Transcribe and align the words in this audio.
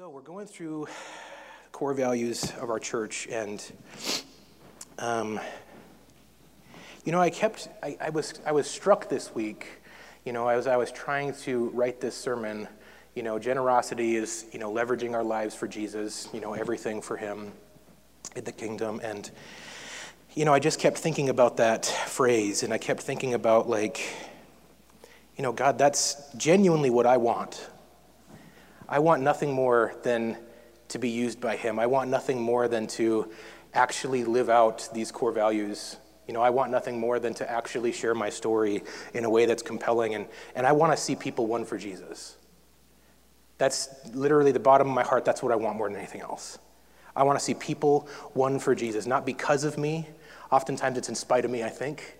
So 0.00 0.08
we're 0.08 0.22
going 0.22 0.46
through 0.46 0.88
core 1.72 1.92
values 1.92 2.54
of 2.58 2.70
our 2.70 2.78
church, 2.78 3.28
and 3.30 3.62
um, 4.98 5.38
you 7.04 7.12
know, 7.12 7.20
I 7.20 7.28
kept, 7.28 7.68
I, 7.82 7.98
I, 8.00 8.08
was, 8.08 8.32
I 8.46 8.52
was 8.52 8.66
struck 8.66 9.10
this 9.10 9.34
week. 9.34 9.82
You 10.24 10.32
know, 10.32 10.48
as 10.48 10.66
I 10.66 10.78
was 10.78 10.90
trying 10.90 11.34
to 11.42 11.68
write 11.74 12.00
this 12.00 12.16
sermon, 12.16 12.66
you 13.14 13.22
know, 13.22 13.38
generosity 13.38 14.16
is, 14.16 14.46
you 14.52 14.58
know, 14.58 14.72
leveraging 14.72 15.12
our 15.12 15.22
lives 15.22 15.54
for 15.54 15.68
Jesus. 15.68 16.30
You 16.32 16.40
know, 16.40 16.54
everything 16.54 17.02
for 17.02 17.18
Him 17.18 17.52
in 18.34 18.44
the 18.44 18.52
kingdom, 18.52 19.02
and 19.04 19.30
you 20.32 20.46
know, 20.46 20.54
I 20.54 20.60
just 20.60 20.80
kept 20.80 20.96
thinking 20.96 21.28
about 21.28 21.58
that 21.58 21.84
phrase, 21.84 22.62
and 22.62 22.72
I 22.72 22.78
kept 22.78 23.02
thinking 23.02 23.34
about 23.34 23.68
like, 23.68 24.00
you 25.36 25.42
know, 25.42 25.52
God, 25.52 25.76
that's 25.76 26.32
genuinely 26.38 26.88
what 26.88 27.04
I 27.04 27.18
want. 27.18 27.68
I 28.90 28.98
want 28.98 29.22
nothing 29.22 29.52
more 29.52 29.94
than 30.02 30.36
to 30.88 30.98
be 30.98 31.08
used 31.08 31.40
by 31.40 31.54
Him. 31.54 31.78
I 31.78 31.86
want 31.86 32.10
nothing 32.10 32.40
more 32.40 32.66
than 32.66 32.88
to 32.88 33.30
actually 33.72 34.24
live 34.24 34.50
out 34.50 34.88
these 34.92 35.12
core 35.12 35.30
values. 35.30 35.96
You 36.26 36.34
know, 36.34 36.42
I 36.42 36.50
want 36.50 36.72
nothing 36.72 36.98
more 36.98 37.20
than 37.20 37.32
to 37.34 37.48
actually 37.48 37.92
share 37.92 38.14
my 38.14 38.30
story 38.30 38.82
in 39.14 39.24
a 39.24 39.30
way 39.30 39.46
that's 39.46 39.62
compelling, 39.62 40.16
and, 40.16 40.26
and 40.56 40.66
I 40.66 40.72
want 40.72 40.92
to 40.92 40.96
see 40.96 41.14
people 41.14 41.46
won 41.46 41.64
for 41.64 41.78
Jesus. 41.78 42.36
That's 43.58 43.88
literally 44.12 44.52
the 44.52 44.60
bottom 44.60 44.88
of 44.88 44.94
my 44.94 45.04
heart. 45.04 45.24
That's 45.24 45.42
what 45.42 45.52
I 45.52 45.56
want 45.56 45.76
more 45.76 45.88
than 45.88 45.96
anything 45.96 46.22
else. 46.22 46.58
I 47.14 47.22
want 47.22 47.38
to 47.38 47.44
see 47.44 47.54
people 47.54 48.08
won 48.34 48.58
for 48.58 48.74
Jesus, 48.74 49.06
not 49.06 49.24
because 49.24 49.64
of 49.64 49.78
me. 49.78 50.08
Oftentimes 50.50 50.98
it's 50.98 51.08
in 51.08 51.14
spite 51.14 51.44
of 51.44 51.50
me, 51.50 51.62
I 51.62 51.68
think. 51.68 52.18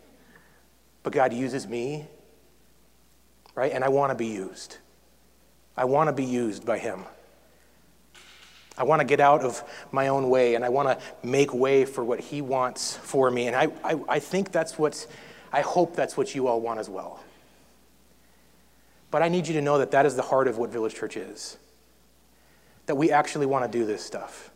But 1.02 1.12
God 1.12 1.32
uses 1.32 1.66
me, 1.66 2.06
right? 3.54 3.72
And 3.72 3.82
I 3.82 3.88
want 3.88 4.10
to 4.10 4.14
be 4.14 4.26
used. 4.26 4.78
I 5.76 5.84
want 5.84 6.08
to 6.08 6.12
be 6.12 6.24
used 6.24 6.64
by 6.64 6.78
Him. 6.78 7.04
I 8.76 8.84
want 8.84 9.00
to 9.00 9.04
get 9.04 9.20
out 9.20 9.42
of 9.42 9.62
my 9.92 10.08
own 10.08 10.30
way 10.30 10.54
and 10.54 10.64
I 10.64 10.70
want 10.70 10.88
to 10.88 11.26
make 11.26 11.52
way 11.52 11.84
for 11.84 12.02
what 12.02 12.20
He 12.20 12.40
wants 12.40 12.96
for 12.96 13.30
me. 13.30 13.46
And 13.46 13.56
I, 13.56 13.68
I, 13.84 14.00
I 14.08 14.18
think 14.18 14.52
that's 14.52 14.78
what, 14.78 15.06
I 15.52 15.60
hope 15.60 15.94
that's 15.94 16.16
what 16.16 16.34
you 16.34 16.48
all 16.48 16.60
want 16.60 16.80
as 16.80 16.88
well. 16.88 17.20
But 19.10 19.22
I 19.22 19.28
need 19.28 19.48
you 19.48 19.54
to 19.54 19.60
know 19.60 19.78
that 19.78 19.90
that 19.90 20.06
is 20.06 20.16
the 20.16 20.22
heart 20.22 20.48
of 20.48 20.56
what 20.56 20.70
Village 20.70 20.94
Church 20.94 21.16
is. 21.16 21.58
That 22.86 22.94
we 22.94 23.10
actually 23.10 23.46
want 23.46 23.70
to 23.70 23.78
do 23.78 23.84
this 23.84 24.04
stuff. 24.04 24.50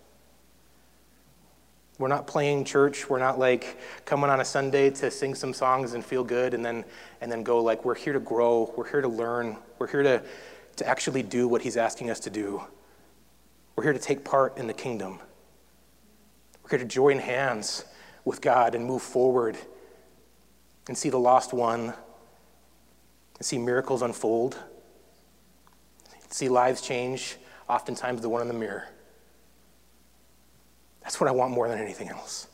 We're 1.98 2.08
not 2.08 2.26
playing 2.26 2.64
church. 2.64 3.08
We're 3.08 3.20
not 3.20 3.38
like 3.38 3.78
coming 4.04 4.28
on 4.28 4.40
a 4.40 4.44
Sunday 4.44 4.90
to 4.90 5.10
sing 5.10 5.34
some 5.34 5.52
songs 5.52 5.92
and 5.92 6.04
feel 6.04 6.24
good 6.24 6.54
and 6.54 6.64
then, 6.64 6.84
and 7.20 7.30
then 7.30 7.42
go 7.44 7.62
like, 7.62 7.84
we're 7.84 7.94
here 7.94 8.12
to 8.12 8.20
grow. 8.20 8.72
We're 8.76 8.90
here 8.90 9.00
to 9.00 9.08
learn. 9.08 9.56
We're 9.78 9.86
here 9.86 10.02
to, 10.02 10.22
to 10.77 10.86
actually 10.89 11.22
do 11.22 11.48
what 11.48 11.62
He's 11.62 11.77
asking 11.77 12.11
us 12.11 12.20
to 12.20 12.30
do. 12.30 12.62
We're 13.77 13.84
here 13.84 13.92
to 13.92 13.98
take 13.98 14.25
part 14.25 14.56
in 14.58 14.67
the 14.67 14.72
kingdom. 14.72 15.19
We're 16.62 16.70
here 16.70 16.78
to 16.78 16.84
join 16.84 17.19
hands 17.19 17.84
with 18.25 18.41
God 18.41 18.75
and 18.75 18.84
move 18.84 19.02
forward 19.02 19.56
and 20.89 20.97
see 20.97 21.11
the 21.11 21.19
lost 21.19 21.52
one 21.52 21.92
and 23.36 23.47
see 23.47 23.58
miracles 23.58 24.02
unfold, 24.02 24.56
see 26.30 26.48
lives 26.48 26.80
change, 26.80 27.36
oftentimes 27.69 28.20
the 28.20 28.28
one 28.28 28.42
in 28.42 28.48
the 28.48 28.55
mirror. 28.55 28.89
That's 31.02 31.20
what 31.20 31.28
I 31.28 31.33
want 31.33 31.52
more 31.52 31.69
than 31.69 31.78
anything 31.78 32.08
else. 32.08 32.48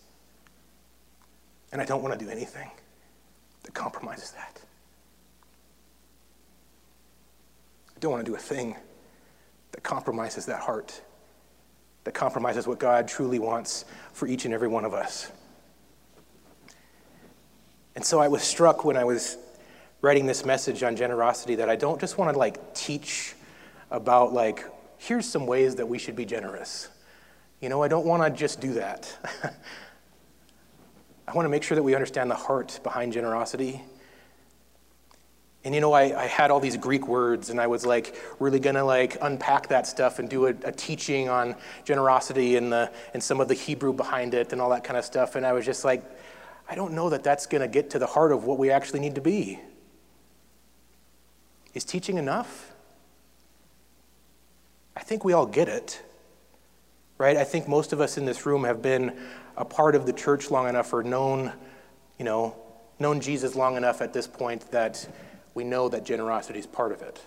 And 1.72 1.80
I 1.80 1.84
don't 1.84 2.02
want 2.02 2.18
to 2.18 2.24
do 2.24 2.30
anything 2.30 2.70
that 3.62 3.74
compromises 3.74 4.32
that. 4.32 4.60
Don't 8.00 8.12
want 8.12 8.24
to 8.24 8.30
do 8.30 8.34
a 8.34 8.40
thing 8.40 8.76
that 9.72 9.82
compromises 9.82 10.46
that 10.46 10.60
heart, 10.60 11.00
that 12.04 12.12
compromises 12.12 12.66
what 12.66 12.78
God 12.78 13.06
truly 13.06 13.38
wants 13.38 13.84
for 14.12 14.26
each 14.26 14.44
and 14.44 14.54
every 14.54 14.68
one 14.68 14.84
of 14.84 14.94
us. 14.94 15.30
And 17.94 18.04
so 18.04 18.20
I 18.20 18.28
was 18.28 18.42
struck 18.42 18.84
when 18.84 18.96
I 18.96 19.04
was 19.04 19.36
writing 20.00 20.26
this 20.26 20.44
message 20.44 20.82
on 20.82 20.96
generosity 20.96 21.56
that 21.56 21.68
I 21.68 21.76
don't 21.76 22.00
just 22.00 22.16
want 22.16 22.32
to 22.32 22.38
like 22.38 22.74
teach 22.74 23.34
about 23.90 24.32
like 24.32 24.64
here's 24.96 25.26
some 25.26 25.46
ways 25.46 25.76
that 25.76 25.86
we 25.86 25.98
should 25.98 26.16
be 26.16 26.24
generous. 26.24 26.88
You 27.60 27.68
know, 27.68 27.82
I 27.82 27.88
don't 27.88 28.06
want 28.06 28.22
to 28.22 28.30
just 28.30 28.60
do 28.60 28.74
that. 28.74 29.14
I 31.28 31.32
want 31.32 31.44
to 31.44 31.50
make 31.50 31.62
sure 31.62 31.74
that 31.74 31.82
we 31.82 31.94
understand 31.94 32.30
the 32.30 32.36
heart 32.36 32.80
behind 32.82 33.12
generosity 33.12 33.82
and 35.62 35.74
you 35.74 35.80
know, 35.80 35.92
I, 35.92 36.22
I 36.22 36.26
had 36.26 36.50
all 36.50 36.60
these 36.60 36.78
Greek 36.78 37.06
words, 37.06 37.50
and 37.50 37.60
I 37.60 37.66
was 37.66 37.84
like 37.84 38.16
really 38.38 38.58
gonna 38.58 38.84
like 38.84 39.18
unpack 39.20 39.68
that 39.68 39.86
stuff 39.86 40.18
and 40.18 40.28
do 40.28 40.46
a, 40.46 40.50
a 40.64 40.72
teaching 40.72 41.28
on 41.28 41.54
generosity 41.84 42.56
and 42.56 42.72
the 42.72 42.90
and 43.12 43.22
some 43.22 43.40
of 43.40 43.48
the 43.48 43.54
Hebrew 43.54 43.92
behind 43.92 44.32
it 44.32 44.52
and 44.52 44.60
all 44.60 44.70
that 44.70 44.84
kind 44.84 44.96
of 44.96 45.04
stuff. 45.04 45.36
And 45.36 45.44
I 45.44 45.52
was 45.52 45.66
just 45.66 45.84
like, 45.84 46.02
I 46.68 46.74
don't 46.74 46.94
know 46.94 47.10
that 47.10 47.22
that's 47.22 47.46
gonna 47.46 47.68
get 47.68 47.90
to 47.90 47.98
the 47.98 48.06
heart 48.06 48.32
of 48.32 48.44
what 48.44 48.58
we 48.58 48.70
actually 48.70 49.00
need 49.00 49.16
to 49.16 49.20
be. 49.20 49.60
Is 51.74 51.84
teaching 51.84 52.16
enough? 52.16 52.72
I 54.96 55.00
think 55.02 55.24
we 55.24 55.34
all 55.34 55.46
get 55.46 55.68
it, 55.68 56.02
right? 57.18 57.36
I 57.36 57.44
think 57.44 57.68
most 57.68 57.92
of 57.92 58.00
us 58.00 58.16
in 58.16 58.24
this 58.24 58.46
room 58.46 58.64
have 58.64 58.80
been 58.80 59.16
a 59.56 59.64
part 59.64 59.94
of 59.94 60.06
the 60.06 60.12
church 60.12 60.50
long 60.50 60.68
enough 60.68 60.92
or 60.92 61.02
known, 61.02 61.52
you 62.18 62.24
know, 62.24 62.56
known 62.98 63.20
Jesus 63.20 63.54
long 63.54 63.76
enough 63.76 64.00
at 64.00 64.12
this 64.12 64.26
point 64.26 64.70
that 64.70 65.06
we 65.54 65.64
know 65.64 65.88
that 65.88 66.04
generosity 66.04 66.58
is 66.58 66.66
part 66.66 66.92
of 66.92 67.02
it. 67.02 67.20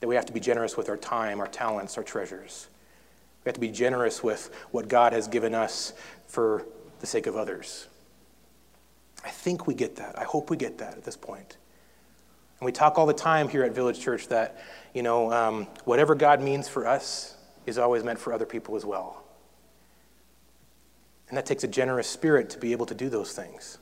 That 0.00 0.08
we 0.08 0.14
have 0.14 0.26
to 0.26 0.32
be 0.32 0.40
generous 0.40 0.76
with 0.76 0.88
our 0.88 0.96
time, 0.96 1.40
our 1.40 1.48
talents, 1.48 1.96
our 1.96 2.04
treasures. 2.04 2.68
We 3.44 3.48
have 3.48 3.54
to 3.54 3.60
be 3.60 3.70
generous 3.70 4.22
with 4.22 4.54
what 4.70 4.88
God 4.88 5.12
has 5.12 5.28
given 5.28 5.54
us 5.54 5.92
for 6.26 6.64
the 7.00 7.06
sake 7.06 7.26
of 7.26 7.36
others. 7.36 7.88
I 9.24 9.30
think 9.30 9.66
we 9.66 9.74
get 9.74 9.96
that. 9.96 10.18
I 10.18 10.24
hope 10.24 10.50
we 10.50 10.56
get 10.56 10.78
that 10.78 10.94
at 10.94 11.04
this 11.04 11.16
point. 11.16 11.56
And 12.60 12.66
we 12.66 12.72
talk 12.72 12.98
all 12.98 13.06
the 13.06 13.12
time 13.12 13.48
here 13.48 13.64
at 13.64 13.72
Village 13.72 14.00
Church 14.00 14.28
that, 14.28 14.62
you 14.92 15.02
know, 15.02 15.32
um, 15.32 15.66
whatever 15.84 16.14
God 16.14 16.40
means 16.40 16.68
for 16.68 16.86
us 16.86 17.36
is 17.66 17.78
always 17.78 18.04
meant 18.04 18.18
for 18.18 18.32
other 18.32 18.46
people 18.46 18.76
as 18.76 18.84
well. 18.84 19.24
And 21.28 21.36
that 21.36 21.46
takes 21.46 21.64
a 21.64 21.68
generous 21.68 22.06
spirit 22.06 22.50
to 22.50 22.58
be 22.58 22.72
able 22.72 22.86
to 22.86 22.94
do 22.94 23.08
those 23.08 23.32
things. 23.32 23.78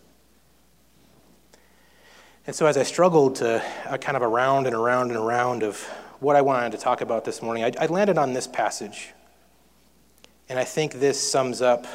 And 2.45 2.57
so, 2.57 2.67
as 2.67 2.77
I 2.77 2.83
struggled 2.83 3.37
to 3.37 3.63
uh, 3.87 3.99
kind 3.99 4.17
of 4.17 4.23
around 4.25 4.67
and 4.67 4.75
around 4.75 5.13
and 5.13 5.17
around 5.17 5.63
of 5.63 5.81
what 6.19 6.35
I 6.35 6.41
wanted 6.41 6.73
to 6.73 6.79
talk 6.79 7.01
about 7.01 7.25
this 7.25 7.41
morning, 7.41 7.63
I, 7.63 7.71
I 7.79 7.87
landed 7.87 8.19
on 8.19 8.33
this 8.33 8.49
passage. 8.49 9.11
And 10.49 10.59
I 10.59 10.65
think 10.65 10.95
this 10.95 11.21
sums 11.21 11.63
up 11.63 11.87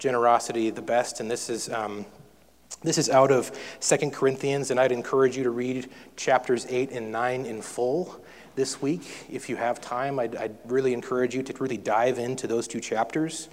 generosity 0.00 0.70
the 0.70 0.82
best. 0.82 1.20
And 1.20 1.30
this 1.30 1.48
is, 1.48 1.68
um, 1.68 2.04
this 2.82 2.98
is 2.98 3.10
out 3.10 3.30
of 3.30 3.56
Second 3.78 4.12
Corinthians. 4.12 4.72
And 4.72 4.80
I'd 4.80 4.90
encourage 4.90 5.36
you 5.36 5.44
to 5.44 5.50
read 5.50 5.88
chapters 6.16 6.66
8 6.68 6.90
and 6.90 7.12
9 7.12 7.46
in 7.46 7.62
full 7.62 8.20
this 8.56 8.82
week. 8.82 9.26
If 9.30 9.48
you 9.48 9.54
have 9.54 9.80
time, 9.80 10.18
I'd, 10.18 10.34
I'd 10.34 10.56
really 10.64 10.94
encourage 10.94 11.32
you 11.32 11.44
to 11.44 11.54
really 11.62 11.78
dive 11.78 12.18
into 12.18 12.48
those 12.48 12.66
two 12.66 12.80
chapters. 12.80 13.48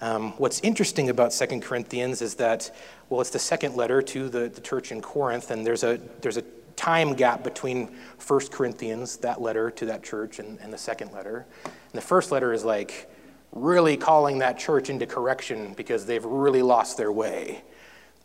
Um, 0.00 0.32
what's 0.32 0.60
interesting 0.60 1.10
about 1.10 1.32
Second 1.32 1.62
Corinthians 1.62 2.22
is 2.22 2.36
that, 2.36 2.74
well, 3.08 3.20
it's 3.20 3.30
the 3.30 3.38
second 3.38 3.74
letter 3.74 4.00
to 4.02 4.28
the, 4.28 4.48
the 4.48 4.60
church 4.60 4.92
in 4.92 5.00
Corinth, 5.00 5.50
and 5.50 5.66
there's 5.66 5.82
a, 5.82 5.98
there's 6.20 6.36
a 6.36 6.44
time 6.76 7.14
gap 7.14 7.42
between 7.42 7.88
First 8.18 8.52
Corinthians, 8.52 9.16
that 9.18 9.40
letter 9.40 9.70
to 9.72 9.86
that 9.86 10.04
church, 10.04 10.38
and, 10.38 10.58
and 10.60 10.72
the 10.72 10.78
second 10.78 11.12
letter. 11.12 11.46
And 11.64 11.94
the 11.94 12.00
first 12.00 12.30
letter 12.30 12.52
is 12.52 12.64
like 12.64 13.10
really 13.50 13.96
calling 13.96 14.38
that 14.38 14.58
church 14.58 14.88
into 14.88 15.06
correction 15.06 15.74
because 15.74 16.06
they've 16.06 16.24
really 16.24 16.62
lost 16.62 16.96
their 16.96 17.10
way. 17.10 17.64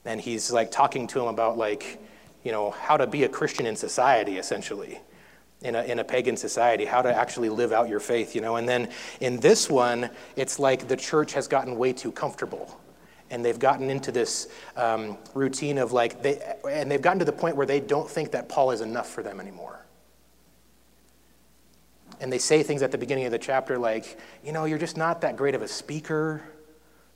And 0.05 0.21
he's 0.21 0.51
like 0.51 0.69
talking 0.69 1.07
to 1.07 1.19
them 1.19 1.27
about, 1.27 1.57
like, 1.57 1.99
you 2.43 2.51
know, 2.51 2.71
how 2.71 2.97
to 2.97 3.07
be 3.07 3.23
a 3.23 3.29
Christian 3.29 3.65
in 3.65 3.75
society, 3.75 4.37
essentially 4.37 4.99
in 5.63 5.75
a, 5.75 5.83
in 5.83 5.99
a 5.99 6.03
pagan 6.03 6.35
society, 6.35 6.85
how 6.85 7.01
to 7.01 7.13
actually 7.13 7.49
live 7.49 7.71
out 7.71 7.87
your 7.89 7.99
faith, 7.99 8.35
you 8.35 8.41
know. 8.41 8.57
And 8.57 8.67
then 8.67 8.89
in 9.21 9.39
this 9.39 9.69
one, 9.69 10.09
it's 10.35 10.59
like 10.59 10.87
the 10.87 10.97
church 10.97 11.33
has 11.33 11.47
gotten 11.47 11.77
way 11.77 11.93
too 11.93 12.11
comfortable. 12.11 12.79
And 13.29 13.43
they've 13.43 13.57
gotten 13.57 13.89
into 13.89 14.11
this 14.11 14.49
um, 14.75 15.17
routine 15.33 15.77
of 15.77 15.91
like, 15.91 16.21
they, 16.21 16.55
and 16.69 16.91
they've 16.91 17.01
gotten 17.01 17.19
to 17.19 17.25
the 17.25 17.31
point 17.31 17.55
where 17.55 17.65
they 17.65 17.79
don't 17.79 18.09
think 18.09 18.31
that 18.31 18.49
Paul 18.49 18.71
is 18.71 18.81
enough 18.81 19.09
for 19.09 19.23
them 19.23 19.39
anymore. 19.39 19.79
And 22.19 22.31
they 22.31 22.37
say 22.37 22.61
things 22.61 22.83
at 22.83 22.91
the 22.91 22.97
beginning 22.97 23.25
of 23.25 23.31
the 23.31 23.39
chapter 23.39 23.77
like, 23.77 24.19
you 24.43 24.51
know, 24.51 24.65
you're 24.65 24.77
just 24.77 24.97
not 24.97 25.21
that 25.21 25.35
great 25.35 25.55
of 25.55 25.61
a 25.61 25.67
speaker, 25.67 26.43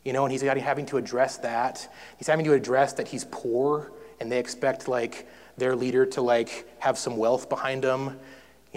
you 0.04 0.14
know, 0.14 0.24
and 0.26 0.32
he's 0.32 0.42
having 0.42 0.86
to 0.88 0.98
address 0.98 1.38
that. 1.38 1.94
He's 2.18 2.28
having 2.28 2.46
to 2.46 2.54
address 2.54 2.94
that 2.94 3.10
he's 3.10 3.26
poor, 3.26 3.92
and 4.20 4.32
they 4.32 4.40
expect 4.40 4.88
like 4.88 5.28
their 5.58 5.76
leader 5.76 6.06
to 6.06 6.22
like 6.22 6.68
have 6.80 6.98
some 6.98 7.18
wealth 7.18 7.50
behind 7.50 7.84
him 7.84 8.18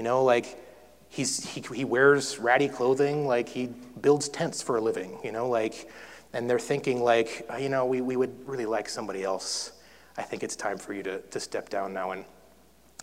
you 0.01 0.05
know, 0.05 0.25
like 0.25 0.59
he's, 1.11 1.45
he, 1.45 1.61
he 1.75 1.85
wears 1.85 2.39
ratty 2.39 2.71
clothing, 2.71 3.27
like 3.27 3.51
he 3.51 3.67
builds 4.01 4.31
tents 4.31 4.63
for 4.63 4.79
a 4.79 4.81
living, 4.81 5.19
you 5.23 5.31
know, 5.31 5.47
like, 5.47 5.91
and 6.33 6.49
they're 6.49 6.59
thinking 6.59 7.03
like, 7.03 7.47
oh, 7.51 7.59
you 7.59 7.69
know, 7.69 7.85
we, 7.85 8.01
we 8.01 8.17
would 8.17 8.35
really 8.49 8.65
like 8.65 8.89
somebody 8.89 9.25
else. 9.25 9.73
I 10.17 10.23
think 10.23 10.43
it's 10.43 10.57
time 10.57 10.79
for 10.79 10.95
you 10.95 11.03
to, 11.03 11.19
to 11.21 11.39
step 11.39 11.69
down 11.69 11.93
now. 11.93 12.13
And, 12.13 12.25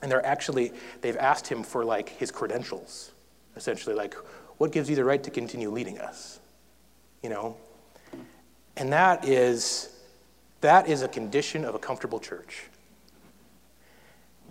and 0.02 0.12
they're 0.12 0.26
actually, 0.26 0.72
they've 1.02 1.18
asked 1.18 1.46
him 1.46 1.62
for 1.62 1.86
like 1.86 2.10
his 2.10 2.32
credentials, 2.32 3.12
essentially. 3.56 3.96
Like, 3.96 4.16
what 4.58 4.72
gives 4.72 4.90
you 4.90 4.96
the 4.96 5.06
right 5.06 5.22
to 5.22 5.30
continue 5.30 5.70
leading 5.70 6.00
us? 6.00 6.40
You 7.22 7.30
know? 7.30 7.58
And 8.76 8.92
that 8.92 9.24
is, 9.24 9.96
that 10.62 10.90
is 10.90 11.04
a 11.04 11.08
condition 11.08 11.64
of 11.64 11.76
a 11.76 11.80
comfortable 11.80 12.20
church. 12.20 12.64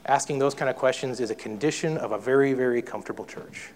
Asking 0.06 0.38
those 0.38 0.54
kind 0.54 0.70
of 0.70 0.76
questions 0.76 1.18
is 1.20 1.30
a 1.30 1.34
condition 1.34 1.98
of 1.98 2.12
a 2.12 2.18
very, 2.18 2.52
very 2.52 2.80
comfortable 2.80 3.24
church. 3.24 3.70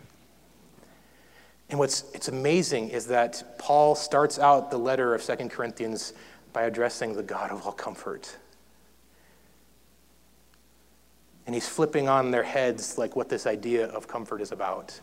And 1.69 1.79
what's 1.79 2.05
it's 2.15 2.29
amazing 2.29 2.91
is 2.91 3.06
that 3.06 3.59
Paul 3.59 3.94
starts 3.94 4.38
out 4.38 4.71
the 4.71 4.79
letter 4.79 5.15
of 5.15 5.23
Second 5.23 5.50
Corinthians 5.50 6.12
by 6.53 6.62
addressing 6.62 7.15
the 7.15 7.23
God 7.23 7.50
of 7.50 7.67
all 7.67 7.73
comfort. 7.73 8.37
And 11.47 11.55
he's 11.55 11.69
flipping 11.69 12.09
on 12.09 12.31
their 12.31 12.44
heads 12.44 12.97
like 12.97 13.17
what 13.17 13.29
this 13.29 13.47
idea 13.47 13.87
of 13.87 14.06
comfort 14.06 14.41
is 14.41 14.53
about. 14.53 15.00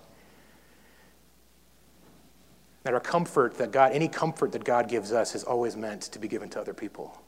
That 2.84 2.94
our 2.94 3.02
comfort, 3.02 3.58
that 3.58 3.72
God, 3.72 3.92
any 3.92 4.08
comfort 4.08 4.54
that 4.54 4.64
God 4.64 4.88
gives 4.88 5.12
us 5.12 5.36
is 5.36 5.44
always 5.44 5.76
meant 5.76 6.04
to 6.04 6.20
be 6.20 6.30
given 6.30 6.50
to 6.52 6.62
other 6.62 6.74
people. 6.74 7.22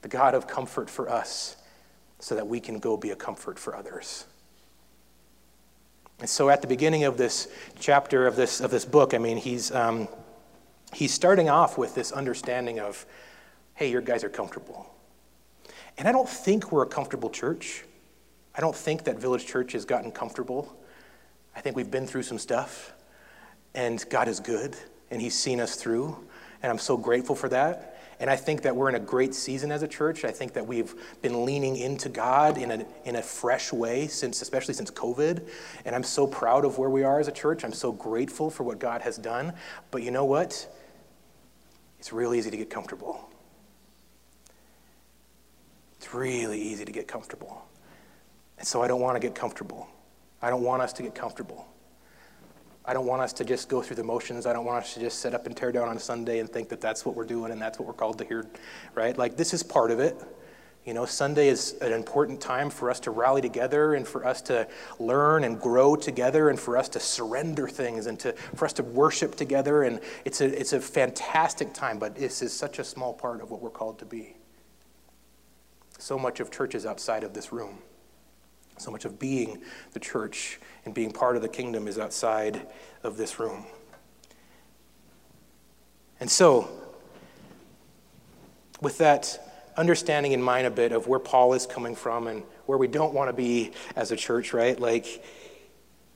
The 0.00 0.08
God 0.08 0.34
of 0.34 0.46
comfort 0.46 0.88
for 0.88 1.10
us 1.10 1.56
so 2.18 2.34
that 2.34 2.46
we 2.46 2.60
can 2.60 2.78
go 2.78 2.96
be 2.96 3.10
a 3.10 3.16
comfort 3.16 3.58
for 3.58 3.76
others. 3.76 4.26
And 6.18 6.28
so 6.28 6.48
at 6.48 6.62
the 6.62 6.66
beginning 6.66 7.04
of 7.04 7.18
this 7.18 7.48
chapter 7.78 8.26
of 8.26 8.36
this, 8.36 8.60
of 8.60 8.70
this 8.70 8.84
book, 8.84 9.12
I 9.12 9.18
mean, 9.18 9.36
he's, 9.36 9.70
um, 9.70 10.08
he's 10.92 11.12
starting 11.12 11.50
off 11.50 11.76
with 11.76 11.94
this 11.94 12.10
understanding 12.10 12.80
of, 12.80 13.04
hey, 13.74 13.90
your 13.90 14.00
guys 14.00 14.24
are 14.24 14.30
comfortable. 14.30 14.90
And 15.98 16.08
I 16.08 16.12
don't 16.12 16.28
think 16.28 16.72
we're 16.72 16.84
a 16.84 16.88
comfortable 16.88 17.28
church. 17.28 17.84
I 18.54 18.60
don't 18.60 18.74
think 18.74 19.04
that 19.04 19.18
Village 19.18 19.46
Church 19.46 19.72
has 19.72 19.84
gotten 19.84 20.10
comfortable. 20.10 20.74
I 21.54 21.60
think 21.60 21.76
we've 21.76 21.90
been 21.90 22.06
through 22.06 22.22
some 22.22 22.38
stuff, 22.38 22.92
and 23.74 24.02
God 24.10 24.28
is 24.28 24.40
good, 24.40 24.76
and 25.10 25.20
He's 25.20 25.34
seen 25.34 25.60
us 25.60 25.76
through, 25.76 26.16
and 26.62 26.70
I'm 26.70 26.78
so 26.78 26.96
grateful 26.96 27.34
for 27.34 27.48
that. 27.50 27.95
And 28.18 28.30
I 28.30 28.36
think 28.36 28.62
that 28.62 28.74
we're 28.74 28.88
in 28.88 28.94
a 28.94 29.00
great 29.00 29.34
season 29.34 29.70
as 29.70 29.82
a 29.82 29.88
church. 29.88 30.24
I 30.24 30.30
think 30.30 30.54
that 30.54 30.66
we've 30.66 30.94
been 31.20 31.44
leaning 31.44 31.76
into 31.76 32.08
God 32.08 32.56
in 32.56 32.70
a, 32.70 32.86
in 33.04 33.16
a 33.16 33.22
fresh 33.22 33.72
way, 33.72 34.06
since, 34.06 34.40
especially 34.40 34.74
since 34.74 34.90
COVID. 34.90 35.46
And 35.84 35.94
I'm 35.94 36.02
so 36.02 36.26
proud 36.26 36.64
of 36.64 36.78
where 36.78 36.88
we 36.88 37.02
are 37.02 37.20
as 37.20 37.28
a 37.28 37.32
church. 37.32 37.64
I'm 37.64 37.72
so 37.74 37.92
grateful 37.92 38.48
for 38.48 38.64
what 38.64 38.78
God 38.78 39.02
has 39.02 39.18
done. 39.18 39.52
But 39.90 40.02
you 40.02 40.10
know 40.10 40.24
what? 40.24 40.66
It's 41.98 42.12
real 42.12 42.32
easy 42.34 42.50
to 42.50 42.56
get 42.56 42.70
comfortable. 42.70 43.28
It's 45.98 46.14
really 46.14 46.60
easy 46.60 46.84
to 46.84 46.92
get 46.92 47.08
comfortable. 47.08 47.66
And 48.58 48.66
so 48.66 48.82
I 48.82 48.88
don't 48.88 49.00
want 49.00 49.16
to 49.16 49.20
get 49.20 49.34
comfortable. 49.34 49.88
I 50.40 50.48
don't 50.50 50.62
want 50.62 50.80
us 50.80 50.92
to 50.94 51.02
get 51.02 51.14
comfortable. 51.14 51.66
I 52.86 52.92
don't 52.92 53.06
want 53.06 53.20
us 53.20 53.32
to 53.34 53.44
just 53.44 53.68
go 53.68 53.82
through 53.82 53.96
the 53.96 54.04
motions. 54.04 54.46
I 54.46 54.52
don't 54.52 54.64
want 54.64 54.84
us 54.84 54.94
to 54.94 55.00
just 55.00 55.18
set 55.18 55.34
up 55.34 55.46
and 55.46 55.56
tear 55.56 55.72
down 55.72 55.88
on 55.88 55.98
Sunday 55.98 56.38
and 56.38 56.48
think 56.48 56.68
that 56.68 56.80
that's 56.80 57.04
what 57.04 57.16
we're 57.16 57.24
doing 57.24 57.50
and 57.50 57.60
that's 57.60 57.78
what 57.78 57.88
we're 57.88 57.94
called 57.94 58.18
to 58.18 58.24
hear, 58.24 58.46
right? 58.94 59.16
Like, 59.18 59.36
this 59.36 59.52
is 59.52 59.62
part 59.62 59.90
of 59.90 59.98
it. 59.98 60.16
You 60.84 60.94
know, 60.94 61.04
Sunday 61.04 61.48
is 61.48 61.74
an 61.80 61.92
important 61.92 62.40
time 62.40 62.70
for 62.70 62.88
us 62.88 63.00
to 63.00 63.10
rally 63.10 63.42
together 63.42 63.94
and 63.94 64.06
for 64.06 64.24
us 64.24 64.40
to 64.42 64.68
learn 65.00 65.42
and 65.42 65.60
grow 65.60 65.96
together 65.96 66.48
and 66.48 66.60
for 66.60 66.76
us 66.76 66.88
to 66.90 67.00
surrender 67.00 67.66
things 67.66 68.06
and 68.06 68.20
to, 68.20 68.32
for 68.54 68.64
us 68.66 68.72
to 68.74 68.84
worship 68.84 69.34
together. 69.34 69.82
And 69.82 70.00
it's 70.24 70.40
a, 70.40 70.46
it's 70.46 70.72
a 70.72 70.80
fantastic 70.80 71.74
time, 71.74 71.98
but 71.98 72.14
this 72.14 72.40
is 72.40 72.52
such 72.52 72.78
a 72.78 72.84
small 72.84 73.12
part 73.12 73.40
of 73.40 73.50
what 73.50 73.60
we're 73.60 73.68
called 73.68 73.98
to 73.98 74.04
be. 74.04 74.36
So 75.98 76.16
much 76.20 76.38
of 76.38 76.52
church 76.52 76.76
is 76.76 76.86
outside 76.86 77.24
of 77.24 77.34
this 77.34 77.52
room. 77.52 77.78
So 78.78 78.90
much 78.90 79.04
of 79.04 79.18
being 79.18 79.62
the 79.92 80.00
church 80.00 80.60
and 80.84 80.94
being 80.94 81.10
part 81.10 81.36
of 81.36 81.42
the 81.42 81.48
kingdom 81.48 81.88
is 81.88 81.98
outside 81.98 82.66
of 83.02 83.16
this 83.16 83.38
room. 83.38 83.64
And 86.20 86.30
so, 86.30 86.68
with 88.80 88.98
that 88.98 89.72
understanding 89.76 90.32
in 90.32 90.42
mind 90.42 90.66
a 90.66 90.70
bit 90.70 90.92
of 90.92 91.06
where 91.06 91.18
Paul 91.18 91.52
is 91.52 91.66
coming 91.66 91.94
from 91.94 92.26
and 92.26 92.42
where 92.66 92.78
we 92.78 92.88
don't 92.88 93.12
want 93.12 93.28
to 93.28 93.32
be 93.34 93.72
as 93.94 94.10
a 94.10 94.16
church, 94.16 94.52
right? 94.52 94.78
Like, 94.78 95.22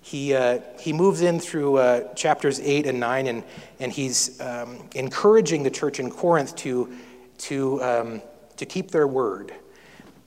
he, 0.03 0.35
uh, 0.35 0.61
he 0.79 0.93
moves 0.93 1.21
in 1.21 1.39
through 1.39 1.77
uh, 1.77 2.15
chapters 2.15 2.59
8 2.59 2.87
and 2.87 2.99
9, 2.99 3.27
and, 3.27 3.45
and 3.81 3.93
he's 3.93 4.41
um, 4.41 4.89
encouraging 4.95 5.63
the 5.63 5.71
church 5.71 6.01
in 6.01 6.11
Corinth 6.11 6.57
to, 6.57 6.91
to, 7.39 7.83
um, 7.83 8.23
to 8.57 8.65
keep 8.65 8.91
their 8.91 9.07
word. 9.07 9.53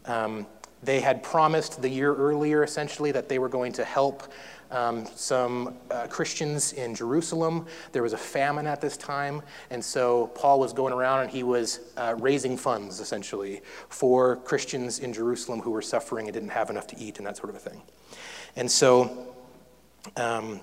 Um, 0.06 0.45
they 0.83 1.00
had 1.00 1.24
promised 1.24 1.81
the 1.81 1.89
year 1.89 2.13
earlier, 2.13 2.63
essentially, 2.63 3.12
that 3.12 3.30
they 3.30 3.39
were 3.39 3.50
going 3.50 3.71
to 3.74 3.83
help 3.83 4.31
um, 4.74 5.06
some 5.15 5.75
uh, 5.91 6.07
Christians 6.07 6.74
in 6.74 6.95
Jerusalem. 6.95 7.68
There 7.91 8.03
was 8.03 8.13
a 8.13 8.18
famine 8.18 8.65
at 8.68 8.81
this 8.81 8.97
time, 8.97 9.41
and 9.69 9.83
so 9.83 10.27
Paul 10.35 10.59
was 10.59 10.74
going 10.74 10.94
around 10.94 11.21
and 11.21 11.30
he 11.30 11.44
was 11.44 11.80
uh, 11.95 12.15
raising 12.18 12.57
funds, 12.57 13.00
essentially, 13.00 13.62
for 13.89 14.38
Christians 14.38 15.00
in 15.00 15.13
Jerusalem 15.13 15.59
who 15.59 15.71
were 15.71 15.81
suffering 15.81 16.27
and 16.27 16.33
didn't 16.33 16.50
have 16.50 16.69
enough 16.69 16.88
to 16.88 16.97
eat 16.97 17.19
and 17.19 17.27
that 17.27 17.38
sort 17.38 17.50
of 17.50 17.56
a 17.56 17.59
thing. 17.59 17.81
And 18.56 18.69
so, 18.69 19.35
um, 20.18 20.59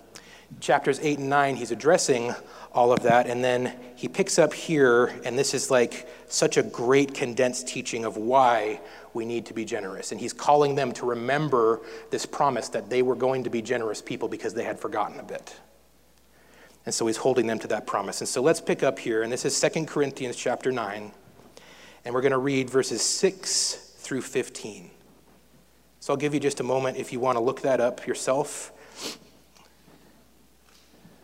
chapters 0.58 0.98
8 1.00 1.18
and 1.18 1.30
9, 1.30 1.56
he's 1.56 1.70
addressing 1.70 2.34
all 2.72 2.92
of 2.92 3.02
that, 3.02 3.26
and 3.26 3.42
then 3.42 3.72
he 3.96 4.08
picks 4.08 4.38
up 4.38 4.52
here, 4.52 5.06
and 5.24 5.38
this 5.38 5.54
is 5.54 5.70
like 5.70 6.08
such 6.32 6.56
a 6.56 6.62
great 6.62 7.12
condensed 7.12 7.66
teaching 7.66 8.04
of 8.04 8.16
why 8.16 8.80
we 9.14 9.24
need 9.24 9.44
to 9.46 9.54
be 9.54 9.64
generous. 9.64 10.12
And 10.12 10.20
he's 10.20 10.32
calling 10.32 10.76
them 10.76 10.92
to 10.92 11.06
remember 11.06 11.80
this 12.10 12.24
promise 12.24 12.68
that 12.70 12.88
they 12.88 13.02
were 13.02 13.16
going 13.16 13.44
to 13.44 13.50
be 13.50 13.60
generous 13.60 14.00
people 14.00 14.28
because 14.28 14.54
they 14.54 14.64
had 14.64 14.78
forgotten 14.78 15.18
a 15.18 15.24
bit. 15.24 15.58
And 16.86 16.94
so 16.94 17.06
he's 17.06 17.16
holding 17.16 17.46
them 17.46 17.58
to 17.58 17.68
that 17.68 17.86
promise. 17.86 18.20
And 18.20 18.28
so 18.28 18.40
let's 18.40 18.60
pick 18.60 18.82
up 18.82 18.98
here, 18.98 19.22
and 19.22 19.32
this 19.32 19.44
is 19.44 19.60
2 19.60 19.84
Corinthians 19.84 20.36
chapter 20.36 20.72
9, 20.72 21.12
and 22.04 22.14
we're 22.14 22.22
going 22.22 22.32
to 22.32 22.38
read 22.38 22.70
verses 22.70 23.02
6 23.02 23.94
through 23.98 24.22
15. 24.22 24.90
So 25.98 26.12
I'll 26.12 26.16
give 26.16 26.32
you 26.32 26.40
just 26.40 26.60
a 26.60 26.64
moment 26.64 26.96
if 26.96 27.12
you 27.12 27.20
want 27.20 27.36
to 27.36 27.44
look 27.44 27.60
that 27.62 27.80
up 27.80 28.06
yourself. 28.06 28.72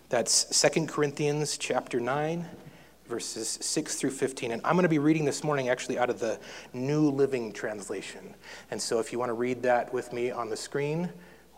That's 0.08 0.61
2 0.61 0.87
Corinthians 0.87 1.56
chapter 1.56 2.00
9 2.00 2.47
verses 3.06 3.58
6 3.61 3.97
through 3.97 4.11
15. 4.11 4.53
And 4.53 4.62
I'm 4.64 4.75
going 4.75 4.82
to 4.82 4.88
be 4.88 4.99
reading 4.99 5.25
this 5.25 5.43
morning 5.43 5.69
actually 5.69 5.99
out 5.99 6.11
of 6.11 6.20
the 6.20 6.38
New 6.73 7.11
Living 7.11 7.53
Translation. 7.53 8.35
And 8.70 8.81
so 8.81 8.99
if 8.99 9.12
you 9.12 9.19
want 9.19 9.31
to 9.31 9.35
read 9.35 9.62
that 9.62 9.93
with 9.93 10.12
me 10.12 10.31
on 10.31 10.50
the 10.50 10.56
screen, 10.56 11.08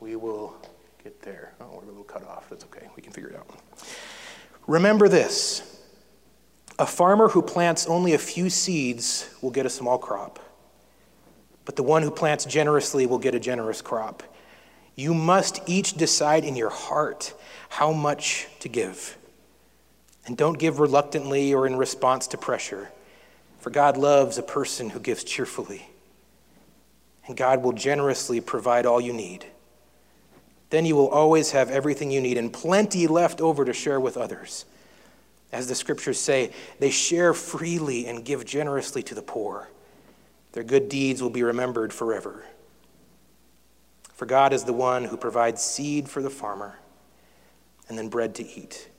we 0.00 0.16
will 0.16 0.56
get 1.02 1.20
there. 1.22 1.54
Oh, 1.60 1.70
we're 1.72 1.82
a 1.82 1.86
little 1.86 2.04
cut 2.04 2.26
off. 2.26 2.48
That's 2.50 2.64
okay. 2.64 2.88
We 2.96 3.02
can 3.02 3.12
figure 3.12 3.30
it 3.30 3.36
out. 3.36 3.48
Remember 4.66 5.08
this 5.08 5.78
a 6.78 6.86
farmer 6.86 7.28
who 7.28 7.42
plants 7.42 7.86
only 7.86 8.14
a 8.14 8.18
few 8.18 8.48
seeds 8.48 9.28
will 9.42 9.50
get 9.50 9.66
a 9.66 9.70
small 9.70 9.98
crop, 9.98 10.38
but 11.64 11.74
the 11.74 11.82
one 11.82 12.02
who 12.02 12.10
plants 12.10 12.44
generously 12.44 13.04
will 13.04 13.18
get 13.18 13.34
a 13.34 13.40
generous 13.40 13.82
crop. 13.82 14.22
You 14.94 15.12
must 15.12 15.60
each 15.66 15.94
decide 15.94 16.44
in 16.44 16.54
your 16.54 16.70
heart 16.70 17.34
how 17.68 17.92
much 17.92 18.46
to 18.60 18.68
give. 18.68 19.17
And 20.28 20.36
don't 20.36 20.58
give 20.58 20.78
reluctantly 20.78 21.54
or 21.54 21.66
in 21.66 21.76
response 21.76 22.26
to 22.28 22.36
pressure, 22.36 22.90
for 23.60 23.70
God 23.70 23.96
loves 23.96 24.36
a 24.36 24.42
person 24.42 24.90
who 24.90 25.00
gives 25.00 25.24
cheerfully. 25.24 25.88
And 27.26 27.34
God 27.34 27.62
will 27.62 27.72
generously 27.72 28.42
provide 28.42 28.84
all 28.84 29.00
you 29.00 29.14
need. 29.14 29.46
Then 30.68 30.84
you 30.84 30.96
will 30.96 31.08
always 31.08 31.52
have 31.52 31.70
everything 31.70 32.10
you 32.10 32.20
need 32.20 32.36
and 32.36 32.52
plenty 32.52 33.06
left 33.06 33.40
over 33.40 33.64
to 33.64 33.72
share 33.72 33.98
with 33.98 34.18
others. 34.18 34.66
As 35.50 35.66
the 35.66 35.74
scriptures 35.74 36.20
say, 36.20 36.52
they 36.78 36.90
share 36.90 37.32
freely 37.32 38.06
and 38.06 38.22
give 38.22 38.44
generously 38.44 39.02
to 39.04 39.14
the 39.14 39.22
poor. 39.22 39.70
Their 40.52 40.62
good 40.62 40.90
deeds 40.90 41.22
will 41.22 41.30
be 41.30 41.42
remembered 41.42 41.90
forever. 41.90 42.44
For 44.12 44.26
God 44.26 44.52
is 44.52 44.64
the 44.64 44.74
one 44.74 45.04
who 45.04 45.16
provides 45.16 45.62
seed 45.62 46.06
for 46.06 46.20
the 46.20 46.28
farmer 46.28 46.78
and 47.88 47.96
then 47.96 48.10
bread 48.10 48.34
to 48.34 48.46
eat. 48.46 48.90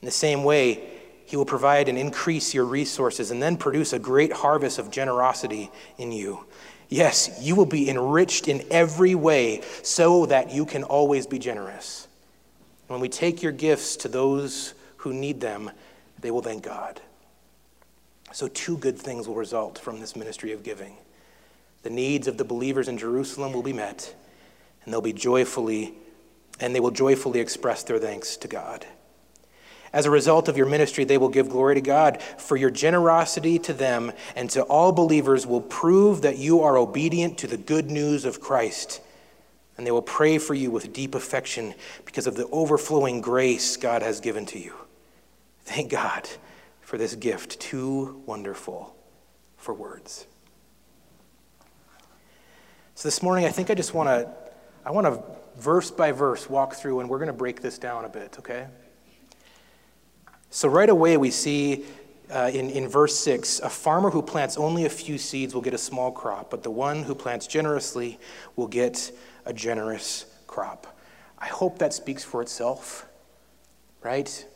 In 0.00 0.06
the 0.06 0.12
same 0.12 0.44
way, 0.44 0.82
He 1.24 1.36
will 1.36 1.44
provide 1.44 1.88
and 1.88 1.98
increase 1.98 2.54
your 2.54 2.64
resources 2.64 3.30
and 3.30 3.42
then 3.42 3.56
produce 3.56 3.92
a 3.92 3.98
great 3.98 4.32
harvest 4.32 4.78
of 4.78 4.90
generosity 4.90 5.70
in 5.98 6.12
you. 6.12 6.44
Yes, 6.88 7.38
you 7.40 7.54
will 7.54 7.66
be 7.66 7.90
enriched 7.90 8.48
in 8.48 8.64
every 8.70 9.14
way 9.14 9.62
so 9.82 10.26
that 10.26 10.50
you 10.52 10.64
can 10.64 10.84
always 10.84 11.26
be 11.26 11.38
generous. 11.38 12.08
When 12.86 13.00
we 13.00 13.10
take 13.10 13.42
your 13.42 13.52
gifts 13.52 13.96
to 13.96 14.08
those 14.08 14.72
who 14.98 15.12
need 15.12 15.40
them, 15.40 15.70
they 16.20 16.30
will 16.30 16.42
thank 16.42 16.64
God. 16.64 17.00
So, 18.32 18.48
two 18.48 18.76
good 18.76 18.98
things 18.98 19.26
will 19.28 19.34
result 19.34 19.78
from 19.78 20.00
this 20.00 20.16
ministry 20.16 20.52
of 20.52 20.62
giving. 20.62 20.96
The 21.82 21.90
needs 21.90 22.26
of 22.26 22.36
the 22.36 22.44
believers 22.44 22.88
in 22.88 22.98
Jerusalem 22.98 23.52
will 23.52 23.62
be 23.62 23.72
met, 23.72 24.14
and 24.84 24.92
they'll 24.92 25.00
be 25.00 25.12
joyfully, 25.12 25.94
and 26.60 26.74
they 26.74 26.80
will 26.80 26.90
joyfully 26.90 27.40
express 27.40 27.82
their 27.82 27.98
thanks 27.98 28.36
to 28.38 28.48
God. 28.48 28.86
As 29.92 30.06
a 30.06 30.10
result 30.10 30.48
of 30.48 30.56
your 30.56 30.66
ministry, 30.66 31.04
they 31.04 31.18
will 31.18 31.28
give 31.28 31.48
glory 31.48 31.74
to 31.76 31.80
God, 31.80 32.22
for 32.22 32.56
your 32.56 32.70
generosity 32.70 33.58
to 33.60 33.72
them 33.72 34.12
and 34.36 34.50
to 34.50 34.62
all 34.62 34.92
believers 34.92 35.46
will 35.46 35.62
prove 35.62 36.22
that 36.22 36.38
you 36.38 36.60
are 36.60 36.76
obedient 36.76 37.38
to 37.38 37.46
the 37.46 37.56
good 37.56 37.90
news 37.90 38.24
of 38.24 38.40
Christ. 38.40 39.00
and 39.78 39.86
they 39.86 39.92
will 39.92 40.02
pray 40.02 40.38
for 40.38 40.54
you 40.54 40.70
with 40.72 40.92
deep 40.92 41.14
affection 41.14 41.72
because 42.04 42.26
of 42.26 42.34
the 42.34 42.46
overflowing 42.48 43.20
grace 43.20 43.76
God 43.76 44.02
has 44.02 44.20
given 44.20 44.44
to 44.46 44.58
you. 44.58 44.74
Thank 45.62 45.90
God 45.90 46.28
for 46.80 46.98
this 46.98 47.14
gift, 47.14 47.60
too 47.60 48.20
wonderful 48.26 48.94
for 49.56 49.72
words. 49.72 50.26
So 52.96 53.06
this 53.06 53.22
morning, 53.22 53.44
I 53.44 53.50
think 53.50 53.70
I 53.70 53.74
just 53.74 53.94
want 53.94 54.08
to, 54.08 54.28
I 54.84 54.90
want 54.90 55.06
to 55.06 55.22
verse 55.60 55.92
by 55.92 56.10
verse 56.10 56.50
walk 56.50 56.74
through, 56.74 56.98
and 56.98 57.08
we're 57.08 57.18
going 57.18 57.28
to 57.28 57.32
break 57.32 57.62
this 57.62 57.78
down 57.78 58.04
a 58.04 58.08
bit, 58.08 58.36
okay? 58.40 58.66
So 60.50 60.68
right 60.68 60.88
away, 60.88 61.16
we 61.16 61.30
see 61.30 61.84
uh, 62.30 62.50
in, 62.52 62.70
in 62.70 62.88
verse 62.88 63.18
6 63.18 63.60
a 63.60 63.68
farmer 63.68 64.10
who 64.10 64.22
plants 64.22 64.56
only 64.56 64.84
a 64.84 64.90
few 64.90 65.18
seeds 65.18 65.54
will 65.54 65.62
get 65.62 65.74
a 65.74 65.78
small 65.78 66.10
crop, 66.10 66.50
but 66.50 66.62
the 66.62 66.70
one 66.70 67.02
who 67.02 67.14
plants 67.14 67.46
generously 67.46 68.18
will 68.56 68.66
get 68.66 69.12
a 69.44 69.52
generous 69.52 70.26
crop. 70.46 70.98
I 71.38 71.46
hope 71.46 71.78
that 71.78 71.92
speaks 71.92 72.24
for 72.24 72.42
itself, 72.42 73.06
right? 74.02 74.46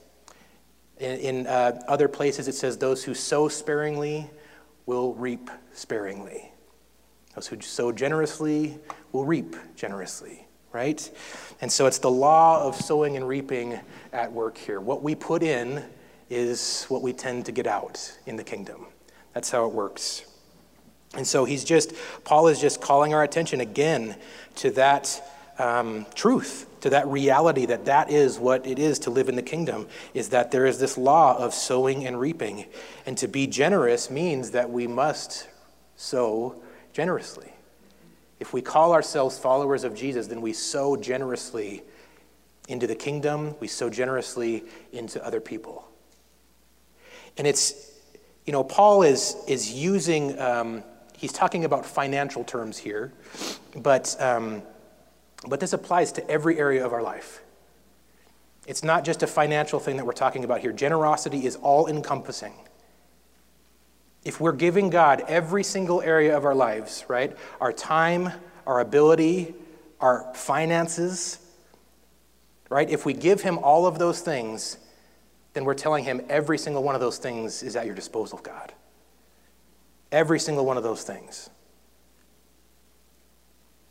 In, 0.98 1.18
in 1.18 1.46
uh, 1.46 1.82
other 1.86 2.08
places, 2.08 2.48
it 2.48 2.54
says, 2.54 2.78
Those 2.78 3.04
who 3.04 3.14
sow 3.14 3.48
sparingly 3.48 4.30
will 4.86 5.14
reap 5.14 5.50
sparingly. 5.72 6.50
Those 7.34 7.46
who 7.46 7.60
sow 7.60 7.92
generously 7.92 8.78
will 9.12 9.24
reap 9.24 9.56
generously, 9.74 10.46
right? 10.72 11.10
And 11.60 11.70
so 11.70 11.86
it's 11.86 11.98
the 11.98 12.10
law 12.10 12.66
of 12.66 12.76
sowing 12.76 13.16
and 13.16 13.26
reaping 13.26 13.78
at 14.12 14.32
work 14.32 14.58
here. 14.58 14.80
What 14.80 15.02
we 15.02 15.14
put 15.14 15.42
in 15.42 15.84
is 16.30 16.86
what 16.88 17.02
we 17.02 17.12
tend 17.12 17.46
to 17.46 17.52
get 17.52 17.66
out 17.66 18.18
in 18.26 18.36
the 18.36 18.44
kingdom. 18.44 18.86
That's 19.34 19.50
how 19.50 19.66
it 19.66 19.72
works. 19.72 20.24
And 21.14 21.26
so 21.26 21.44
he's 21.44 21.64
just, 21.64 21.92
Paul 22.24 22.48
is 22.48 22.60
just 22.60 22.80
calling 22.80 23.12
our 23.12 23.22
attention 23.22 23.60
again 23.60 24.16
to 24.56 24.70
that 24.72 25.22
um, 25.58 26.06
truth, 26.14 26.66
to 26.80 26.90
that 26.90 27.06
reality 27.06 27.66
that 27.66 27.84
that 27.84 28.10
is 28.10 28.38
what 28.38 28.66
it 28.66 28.78
is 28.78 28.98
to 29.00 29.10
live 29.10 29.28
in 29.28 29.36
the 29.36 29.42
kingdom, 29.42 29.86
is 30.14 30.30
that 30.30 30.50
there 30.50 30.64
is 30.64 30.78
this 30.78 30.96
law 30.96 31.36
of 31.36 31.52
sowing 31.52 32.06
and 32.06 32.18
reaping. 32.18 32.64
And 33.04 33.16
to 33.18 33.28
be 33.28 33.46
generous 33.46 34.10
means 34.10 34.52
that 34.52 34.70
we 34.70 34.86
must 34.86 35.48
sow 35.96 36.56
generously. 36.92 37.51
If 38.42 38.52
we 38.52 38.60
call 38.60 38.92
ourselves 38.92 39.38
followers 39.38 39.84
of 39.84 39.94
Jesus, 39.94 40.26
then 40.26 40.40
we 40.40 40.52
sow 40.52 40.96
generously 40.96 41.84
into 42.66 42.88
the 42.88 42.96
kingdom, 42.96 43.54
we 43.60 43.68
sow 43.68 43.88
generously 43.88 44.64
into 44.92 45.24
other 45.24 45.40
people. 45.40 45.88
And 47.38 47.46
it's, 47.46 47.92
you 48.44 48.52
know, 48.52 48.64
Paul 48.64 49.04
is, 49.04 49.36
is 49.46 49.72
using. 49.72 50.36
Um, 50.40 50.82
he's 51.16 51.32
talking 51.32 51.64
about 51.64 51.86
financial 51.86 52.42
terms 52.42 52.78
here, 52.78 53.12
but, 53.76 54.20
um, 54.20 54.62
but 55.46 55.60
this 55.60 55.72
applies 55.72 56.10
to 56.10 56.28
every 56.28 56.58
area 56.58 56.84
of 56.84 56.92
our 56.92 57.00
life. 57.00 57.44
It's 58.66 58.82
not 58.82 59.04
just 59.04 59.22
a 59.22 59.28
financial 59.28 59.78
thing 59.78 59.98
that 59.98 60.04
we're 60.04 60.14
talking 60.14 60.42
about 60.42 60.62
here. 60.62 60.72
Generosity 60.72 61.46
is 61.46 61.54
all 61.54 61.86
encompassing. 61.86 62.54
If 64.24 64.40
we're 64.40 64.52
giving 64.52 64.90
God 64.90 65.24
every 65.26 65.64
single 65.64 66.00
area 66.00 66.36
of 66.36 66.44
our 66.44 66.54
lives, 66.54 67.04
right? 67.08 67.36
Our 67.60 67.72
time, 67.72 68.30
our 68.66 68.80
ability, 68.80 69.54
our 70.00 70.32
finances, 70.34 71.38
right? 72.68 72.88
If 72.88 73.04
we 73.04 73.14
give 73.14 73.40
Him 73.40 73.58
all 73.58 73.86
of 73.86 73.98
those 73.98 74.20
things, 74.20 74.78
then 75.54 75.64
we're 75.64 75.74
telling 75.74 76.04
Him 76.04 76.22
every 76.28 76.58
single 76.58 76.82
one 76.82 76.94
of 76.94 77.00
those 77.00 77.18
things 77.18 77.62
is 77.62 77.76
at 77.76 77.86
your 77.86 77.94
disposal, 77.94 78.38
God. 78.42 78.72
Every 80.10 80.38
single 80.38 80.64
one 80.64 80.76
of 80.76 80.82
those 80.82 81.02
things. 81.02 81.50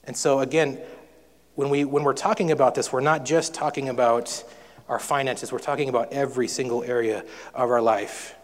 And 0.03 0.15
so, 0.15 0.39
again, 0.39 0.79
when, 1.55 1.69
we, 1.69 1.85
when 1.85 2.03
we're 2.03 2.13
talking 2.13 2.51
about 2.51 2.75
this, 2.75 2.91
we're 2.91 3.01
not 3.01 3.25
just 3.25 3.53
talking 3.53 3.89
about 3.89 4.43
our 4.87 4.99
finances, 4.99 5.51
we're 5.51 5.59
talking 5.59 5.89
about 5.89 6.11
every 6.11 6.47
single 6.47 6.83
area 6.83 7.23
of 7.53 7.69
our 7.69 7.81
life. 7.81 8.35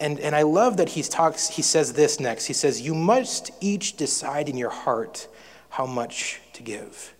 And, 0.00 0.20
and 0.20 0.34
I 0.34 0.42
love 0.42 0.76
that 0.76 0.90
he 0.90 1.02
talks, 1.02 1.48
he 1.48 1.62
says 1.62 1.92
this 1.92 2.20
next. 2.20 2.46
He 2.46 2.52
says, 2.52 2.80
You 2.80 2.94
must 2.94 3.50
each 3.60 3.96
decide 3.96 4.48
in 4.48 4.56
your 4.56 4.70
heart 4.70 5.28
how 5.70 5.86
much 5.86 6.40
to 6.54 6.62
give. 6.62 7.14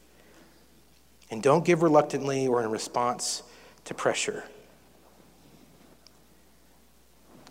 And 1.30 1.42
don't 1.42 1.64
give 1.64 1.82
reluctantly 1.82 2.46
or 2.46 2.62
in 2.62 2.70
response 2.70 3.42
to 3.84 3.94
pressure. 3.94 4.44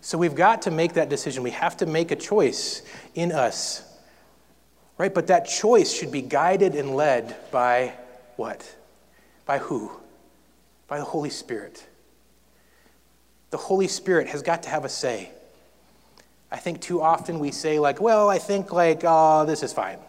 So 0.01 0.17
we've 0.17 0.35
got 0.35 0.61
to 0.63 0.71
make 0.71 0.93
that 0.93 1.09
decision. 1.09 1.43
We 1.43 1.51
have 1.51 1.77
to 1.77 1.85
make 1.85 2.11
a 2.11 2.15
choice 2.15 2.81
in 3.13 3.31
us. 3.31 3.83
Right? 4.97 5.13
But 5.13 5.27
that 5.27 5.45
choice 5.45 5.91
should 5.91 6.11
be 6.11 6.21
guided 6.21 6.75
and 6.75 6.95
led 6.95 7.35
by 7.51 7.93
what? 8.35 8.73
By 9.45 9.59
who? 9.59 9.91
By 10.87 10.99
the 10.99 11.03
Holy 11.03 11.29
Spirit. 11.29 11.86
The 13.49 13.57
Holy 13.57 13.87
Spirit 13.87 14.27
has 14.27 14.41
got 14.41 14.63
to 14.63 14.69
have 14.69 14.85
a 14.85 14.89
say. 14.89 15.31
I 16.51 16.57
think 16.57 16.81
too 16.81 17.01
often 17.01 17.39
we 17.39 17.51
say, 17.51 17.79
like, 17.79 17.99
well, 17.99 18.29
I 18.29 18.37
think, 18.37 18.71
like, 18.71 19.01
oh, 19.03 19.45
this 19.45 19.63
is 19.63 19.73
fine. 19.73 19.99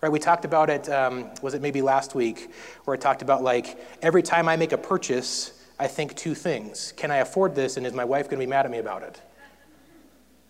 Right? 0.00 0.10
We 0.10 0.18
talked 0.18 0.44
about 0.44 0.70
it, 0.70 0.88
um, 0.88 1.30
was 1.42 1.54
it 1.54 1.62
maybe 1.62 1.82
last 1.82 2.14
week, 2.14 2.50
where 2.84 2.96
I 2.96 2.98
talked 2.98 3.22
about, 3.22 3.42
like, 3.42 3.78
every 4.02 4.22
time 4.22 4.48
I 4.48 4.56
make 4.56 4.72
a 4.72 4.78
purchase, 4.78 5.52
I 5.78 5.86
think 5.86 6.14
two 6.14 6.34
things. 6.34 6.92
Can 6.96 7.10
I 7.10 7.16
afford 7.16 7.54
this, 7.54 7.76
and 7.76 7.86
is 7.86 7.92
my 7.92 8.04
wife 8.04 8.26
going 8.26 8.40
to 8.40 8.46
be 8.46 8.50
mad 8.50 8.66
at 8.66 8.70
me 8.70 8.78
about 8.78 9.02
it? 9.02 9.20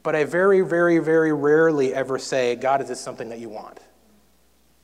But 0.02 0.16
I 0.16 0.24
very, 0.24 0.62
very, 0.62 0.98
very 0.98 1.32
rarely 1.32 1.94
ever 1.94 2.18
say, 2.18 2.56
God, 2.56 2.80
is 2.80 2.88
this 2.88 3.00
something 3.00 3.28
that 3.28 3.38
you 3.38 3.48
want? 3.48 3.80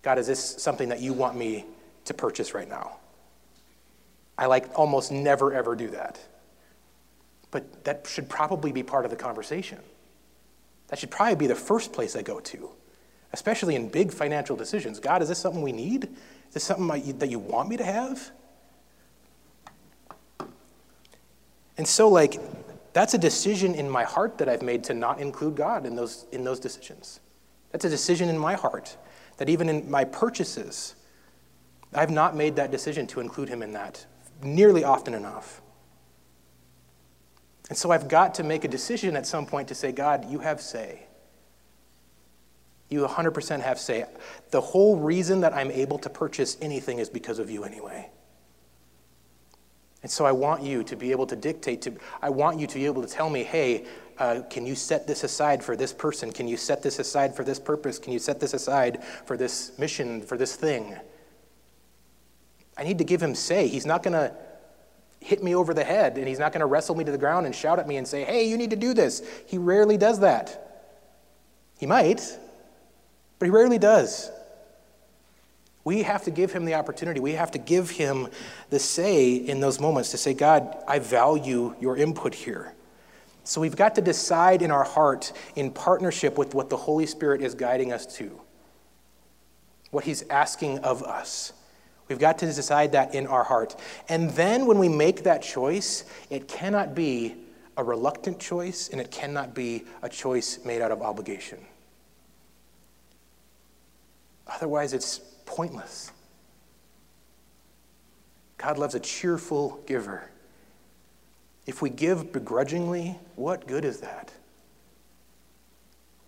God, 0.03 0.19
is 0.19 0.27
this 0.27 0.41
something 0.41 0.91
that 0.91 1.01
you 1.01 1.13
want 1.13 1.37
me 1.37 1.65
to 2.05 2.15
purchase 2.15 2.55
right 2.55 2.69
now? 2.69 2.99
I 4.39 4.47
like 4.47 4.79
almost 4.79 5.11
never 5.11 5.53
ever 5.53 5.75
do 5.75 5.89
that. 5.89 6.21
But 7.51 7.85
that 7.85 8.07
should 8.07 8.29
probably 8.29 8.73
be 8.73 8.83
part 8.83 9.05
of 9.05 9.11
the 9.11 9.17
conversation. 9.17 9.79
That 10.89 10.99
should 10.99 11.11
probably 11.11 11.37
be 11.37 11.47
the 11.47 11.55
first 11.55 11.93
place 11.93 12.17
I 12.17 12.23
go 12.23 12.41
to, 12.41 12.71
especially 13.33 13.75
in 13.75 13.89
big 13.89 14.13
financial 14.13 14.57
decisions. 14.57 15.01
God, 15.01 15.23
is 15.23 15.29
this 15.29 15.39
something 15.39 15.63
we 15.63 15.73
need? 15.73 16.05
Is 16.49 16.55
this 16.55 16.65
something 16.65 17.19
that 17.19 17.31
you 17.31 17.39
want 17.39 17.69
me 17.69 17.77
to 17.77 17.85
have? 17.85 18.31
And 21.79 21.87
so, 21.87 22.09
like, 22.09 22.41
that's 22.93 23.15
a 23.15 23.19
decision 23.19 23.75
in 23.75 23.91
my 23.91 24.05
heart 24.05 24.39
that 24.39 24.49
I've 24.49 24.63
made 24.63 24.85
to 24.85 24.95
not 24.95 25.21
include 25.21 25.57
God 25.57 25.85
in 25.85 25.95
those, 25.97 26.25
in 26.33 26.45
those 26.45 26.59
decisions. 26.59 27.21
That's 27.73 27.85
a 27.85 27.91
decision 27.91 28.29
in 28.29 28.39
my 28.39 28.55
heart 28.55 28.97
that 29.37 29.51
even 29.51 29.69
in 29.69 29.91
my 29.91 30.05
purchases, 30.05 30.95
I've 31.93 32.11
not 32.11 32.35
made 32.35 32.57
that 32.57 32.71
decision 32.71 33.07
to 33.09 33.21
include 33.21 33.49
Him 33.49 33.63
in 33.63 33.73
that 33.73 34.07
nearly 34.43 34.85
often 34.85 35.15
enough. 35.15 35.61
And 37.69 37.77
so 37.77 37.91
I've 37.91 38.09
got 38.09 38.35
to 38.37 38.45
make 38.45 38.65
a 38.65 38.69
decision 38.69 39.17
at 39.17 39.27
some 39.27 39.47
point 39.47 39.69
to 39.69 39.75
say, 39.75 39.93
God, 39.93 40.31
you 40.31 40.39
have 40.39 40.61
say. 40.61 41.07
You 42.89 43.01
100% 43.01 43.61
have 43.61 43.79
say. 43.79 44.05
The 44.51 44.61
whole 44.61 44.97
reason 44.97 45.41
that 45.41 45.53
I'm 45.53 45.73
able 45.73 45.99
to 45.99 46.11
purchase 46.11 46.57
anything 46.61 46.99
is 46.99 47.09
because 47.09 47.39
of 47.39 47.51
you 47.51 47.65
anyway. 47.65 48.09
And 50.03 50.11
so 50.11 50.25
I 50.25 50.31
want 50.31 50.63
you 50.63 50.85
to 50.85 50.95
be 50.95 51.11
able 51.11 51.27
to 51.27 51.35
dictate 51.35 51.83
to, 51.83 51.95
I 52.23 52.31
want 52.31 52.61
you 52.61 52.69
to 52.69 52.75
be 52.77 52.87
able 52.87 53.03
to 53.03 53.09
tell 53.09 53.29
me, 53.29 53.43
hey, 53.43 53.87
uh, 54.19 54.43
can 54.49 54.65
you 54.65 54.77
set 54.77 55.09
this 55.09 55.25
aside 55.25 55.65
for 55.65 55.75
this 55.75 55.93
person? 55.93 56.31
Can 56.31 56.47
you 56.47 56.57
set 56.57 56.83
this 56.83 57.01
aside 57.01 57.35
for 57.35 57.43
this 57.43 57.59
purpose? 57.59 57.99
Can 57.99 58.13
you 58.13 58.21
set 58.21 58.39
this 58.39 58.55
aside 58.55 59.03
for 59.25 59.37
this 59.37 59.77
mission, 59.79 60.23
for 60.23 60.39
this 60.39 60.55
thing? 60.55 60.97
I 62.79 62.85
need 62.85 62.99
to 62.99 63.05
give 63.05 63.21
him 63.21 63.35
say. 63.35 63.67
He's 63.67 63.87
not 63.87 64.05
going 64.05 64.13
to 64.13 64.33
hit 65.21 65.43
me 65.43 65.55
over 65.55 65.75
the 65.75 65.85
head 65.85 66.19
and 66.19 66.29
he's 66.29 66.39
not 66.39 66.53
going 66.53 66.61
to 66.61 66.67
wrestle 66.67 66.95
me 66.95 67.05
to 67.05 67.13
the 67.13 67.19
ground 67.19 67.47
and 67.47 67.55
shout 67.55 67.79
at 67.79 67.89
me 67.89 67.97
and 67.97 68.07
say, 68.07 68.25
hey, 68.25 68.49
you 68.49 68.57
need 68.57 68.71
to 68.71 68.77
do 68.77 68.95
this. 68.95 69.23
He 69.47 69.59
rarely 69.59 69.97
does 69.97 70.21
that. 70.21 70.85
He 71.79 71.87
might, 71.87 72.39
but 73.39 73.47
he 73.47 73.51
rarely 73.51 73.79
does. 73.79 74.31
We 75.85 76.03
have 76.03 76.25
to 76.25 76.31
give 76.31 76.53
him 76.53 76.65
the 76.65 76.75
opportunity. 76.75 77.21
We 77.21 77.33
have 77.33 77.53
to 77.53 77.59
give 77.59 77.91
him 77.91 78.29
the 78.71 78.79
say 78.79 79.35
in 79.35 79.61
those 79.61 79.79
moments 79.79 80.11
to 80.11 80.19
say, 80.19 80.35
God, 80.35 80.77
I 80.89 80.99
value 80.99 81.77
your 81.81 81.97
input 81.97 82.35
here. 82.35 82.73
So 83.45 83.61
we've 83.61 83.77
got 83.77 83.95
to 83.95 84.01
decide 84.01 84.63
in 84.63 84.73
our 84.73 84.83
heart, 84.83 85.33
in 85.55 85.71
partnership 85.71 86.37
with 86.37 86.55
what 86.55 86.71
the 86.71 86.77
Holy 86.77 87.07
Spirit 87.07 87.41
is 87.41 87.55
guiding 87.55 87.93
us 87.93 88.05
to, 88.17 88.41
what 89.93 90.03
he's 90.05 90.29
asking 90.29 90.81
of 90.81 91.05
us. 91.05 91.53
We've 92.09 92.19
got 92.19 92.39
to 92.39 92.47
decide 92.47 92.93
that 92.93 93.15
in 93.15 93.27
our 93.27 93.43
heart. 93.43 93.77
And 94.09 94.31
then 94.31 94.67
when 94.67 94.79
we 94.79 94.89
make 94.89 95.25
that 95.25 95.43
choice, 95.43 96.05
it 96.31 96.47
cannot 96.47 96.95
be 96.95 97.35
a 97.77 97.85
reluctant 97.85 98.39
choice 98.39 98.89
and 98.89 99.01
it 99.01 99.11
cannot 99.11 99.55
be 99.55 99.85
a 100.03 100.09
choice 100.09 100.65
made 100.65 100.81
out 100.81 100.93
of 100.93 101.03
obligation. 101.03 101.59
Otherwise, 104.47 104.93
it's 104.93 105.19
pointless. 105.45 106.13
God 108.59 108.79
loves 108.79 108.95
a 108.95 109.01
cheerful 109.01 109.81
giver. 109.87 110.31
If 111.67 111.83
we 111.83 111.91
give 111.91 112.33
begrudgingly, 112.33 113.19
what 113.35 113.67
good 113.67 113.85
is 113.85 114.01
that? 114.01 114.33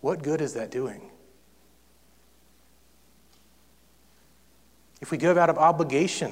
What 0.01 0.21
good 0.21 0.41
is 0.41 0.53
that 0.53 0.69
doing? 0.69 1.09
If 5.01 5.11
we 5.11 5.17
give 5.17 5.37
out 5.37 5.49
of 5.49 5.57
obligation, 5.57 6.31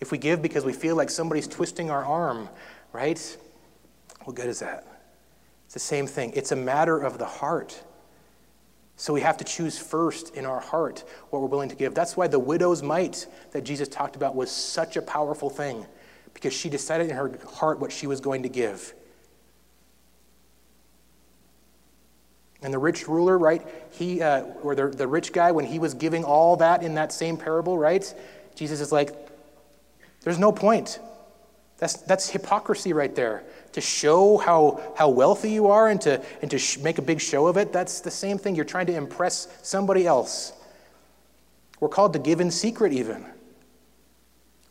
if 0.00 0.12
we 0.12 0.18
give 0.18 0.42
because 0.42 0.64
we 0.64 0.72
feel 0.72 0.96
like 0.96 1.10
somebody's 1.10 1.48
twisting 1.48 1.90
our 1.90 2.04
arm, 2.04 2.48
right? 2.92 3.36
What 4.24 4.36
good 4.36 4.46
is 4.46 4.60
that? 4.60 4.86
It's 5.64 5.74
the 5.74 5.80
same 5.80 6.06
thing. 6.06 6.32
It's 6.34 6.52
a 6.52 6.56
matter 6.56 6.98
of 6.98 7.18
the 7.18 7.26
heart. 7.26 7.82
So 8.96 9.12
we 9.12 9.20
have 9.20 9.36
to 9.36 9.44
choose 9.44 9.78
first 9.78 10.34
in 10.34 10.44
our 10.44 10.60
heart 10.60 11.04
what 11.30 11.40
we're 11.40 11.48
willing 11.48 11.68
to 11.68 11.76
give. 11.76 11.94
That's 11.94 12.16
why 12.16 12.26
the 12.26 12.38
widow's 12.38 12.82
mite 12.82 13.26
that 13.52 13.62
Jesus 13.62 13.88
talked 13.88 14.16
about 14.16 14.34
was 14.34 14.50
such 14.50 14.96
a 14.96 15.02
powerful 15.02 15.50
thing, 15.50 15.86
because 16.34 16.52
she 16.52 16.68
decided 16.68 17.10
in 17.10 17.16
her 17.16 17.38
heart 17.46 17.80
what 17.80 17.92
she 17.92 18.06
was 18.06 18.20
going 18.20 18.42
to 18.42 18.48
give. 18.48 18.94
And 22.62 22.74
the 22.74 22.78
rich 22.78 23.06
ruler, 23.06 23.38
right? 23.38 23.66
He, 23.92 24.20
uh, 24.20 24.42
or 24.62 24.74
the, 24.74 24.88
the 24.88 25.06
rich 25.06 25.32
guy, 25.32 25.52
when 25.52 25.64
he 25.64 25.78
was 25.78 25.94
giving 25.94 26.24
all 26.24 26.56
that 26.56 26.82
in 26.82 26.94
that 26.94 27.12
same 27.12 27.36
parable, 27.36 27.78
right? 27.78 28.12
Jesus 28.56 28.80
is 28.80 28.90
like, 28.90 29.14
there's 30.22 30.38
no 30.38 30.50
point. 30.50 30.98
That's, 31.78 31.94
that's 31.94 32.28
hypocrisy 32.28 32.92
right 32.92 33.14
there. 33.14 33.44
To 33.72 33.80
show 33.80 34.38
how, 34.38 34.80
how 34.96 35.08
wealthy 35.10 35.52
you 35.52 35.68
are 35.68 35.88
and 35.88 36.00
to, 36.00 36.20
and 36.42 36.50
to 36.50 36.58
sh- 36.58 36.78
make 36.78 36.98
a 36.98 37.02
big 37.02 37.20
show 37.20 37.46
of 37.46 37.56
it, 37.56 37.72
that's 37.72 38.00
the 38.00 38.10
same 38.10 38.38
thing. 38.38 38.56
You're 38.56 38.64
trying 38.64 38.86
to 38.86 38.96
impress 38.96 39.46
somebody 39.62 40.06
else. 40.06 40.52
We're 41.78 41.88
called 41.88 42.14
to 42.14 42.18
give 42.18 42.40
in 42.40 42.50
secret, 42.50 42.92
even. 42.92 43.24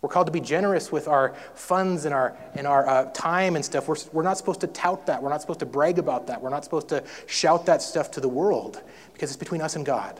We're 0.02 0.10
called 0.10 0.28
to 0.28 0.32
be 0.32 0.42
generous 0.42 0.92
with 0.92 1.08
our 1.08 1.34
funds 1.56 2.06
and 2.06 2.14
our, 2.14 2.38
and 2.54 2.68
our 2.68 2.88
uh, 2.88 3.06
time 3.14 3.56
and 3.56 3.66
stuff. 3.66 3.88
We're, 3.88 3.96
we're 4.14 4.24
not 4.24 4.38
supposed 4.38 4.62
to 4.62 4.68
tout 4.68 5.08
that. 5.08 5.22
We're 5.24 5.30
not 5.30 5.42
supposed 5.42 5.60
to 5.60 5.66
brag 5.66 5.98
about 5.98 6.28
that. 6.28 6.42
We're 6.42 6.52
not 6.52 6.64
supposed 6.64 6.90
to 6.90 7.04
shout 7.26 7.66
that 7.66 7.82
stuff 7.82 8.12
to 8.12 8.22
the 8.22 8.30
world 8.30 8.82
because 9.14 9.32
it's 9.32 9.38
between 9.38 9.62
us 9.62 9.76
and 9.76 9.86
God. 9.86 10.20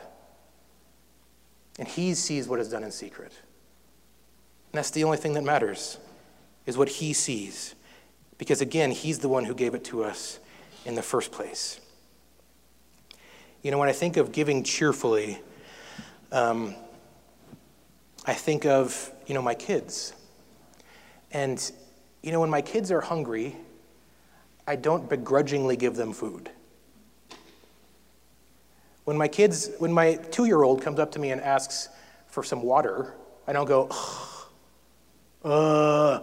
And 1.78 1.86
He 1.86 2.14
sees 2.14 2.48
what 2.48 2.58
is 2.58 2.68
done 2.68 2.82
in 2.82 2.90
secret. 2.90 3.32
And 4.72 4.78
that's 4.78 4.90
the 4.90 5.04
only 5.04 5.16
thing 5.16 5.34
that 5.34 5.44
matters, 5.44 5.98
is 6.66 6.76
what 6.76 6.88
He 6.88 7.12
sees. 7.12 7.76
Because 8.36 8.60
again, 8.60 8.90
He's 8.90 9.20
the 9.20 9.28
one 9.28 9.44
who 9.44 9.54
gave 9.54 9.74
it 9.74 9.84
to 9.84 10.02
us 10.02 10.40
in 10.84 10.96
the 10.96 11.02
first 11.02 11.30
place. 11.30 11.80
You 13.62 13.70
know, 13.70 13.78
when 13.78 13.88
I 13.88 13.92
think 13.92 14.16
of 14.16 14.32
giving 14.32 14.64
cheerfully, 14.64 15.40
um, 16.32 16.74
I 18.26 18.34
think 18.34 18.66
of, 18.66 19.12
you 19.28 19.34
know, 19.34 19.42
my 19.42 19.54
kids. 19.54 20.14
And, 21.30 21.70
you 22.22 22.32
know, 22.32 22.40
when 22.40 22.50
my 22.50 22.62
kids 22.62 22.90
are 22.90 23.02
hungry, 23.02 23.54
I 24.66 24.74
don't 24.74 25.08
begrudgingly 25.08 25.76
give 25.76 25.94
them 25.94 26.12
food. 26.12 26.50
When 29.04 29.16
my 29.16 29.28
kids, 29.28 29.70
when 29.78 29.92
my 29.92 30.14
two 30.14 30.46
year 30.46 30.62
old 30.62 30.82
comes 30.82 30.98
up 30.98 31.12
to 31.12 31.18
me 31.18 31.30
and 31.30 31.40
asks 31.40 31.90
for 32.26 32.42
some 32.42 32.62
water, 32.62 33.14
I 33.46 33.52
don't 33.52 33.66
go, 33.66 33.90
uh, 35.44 36.20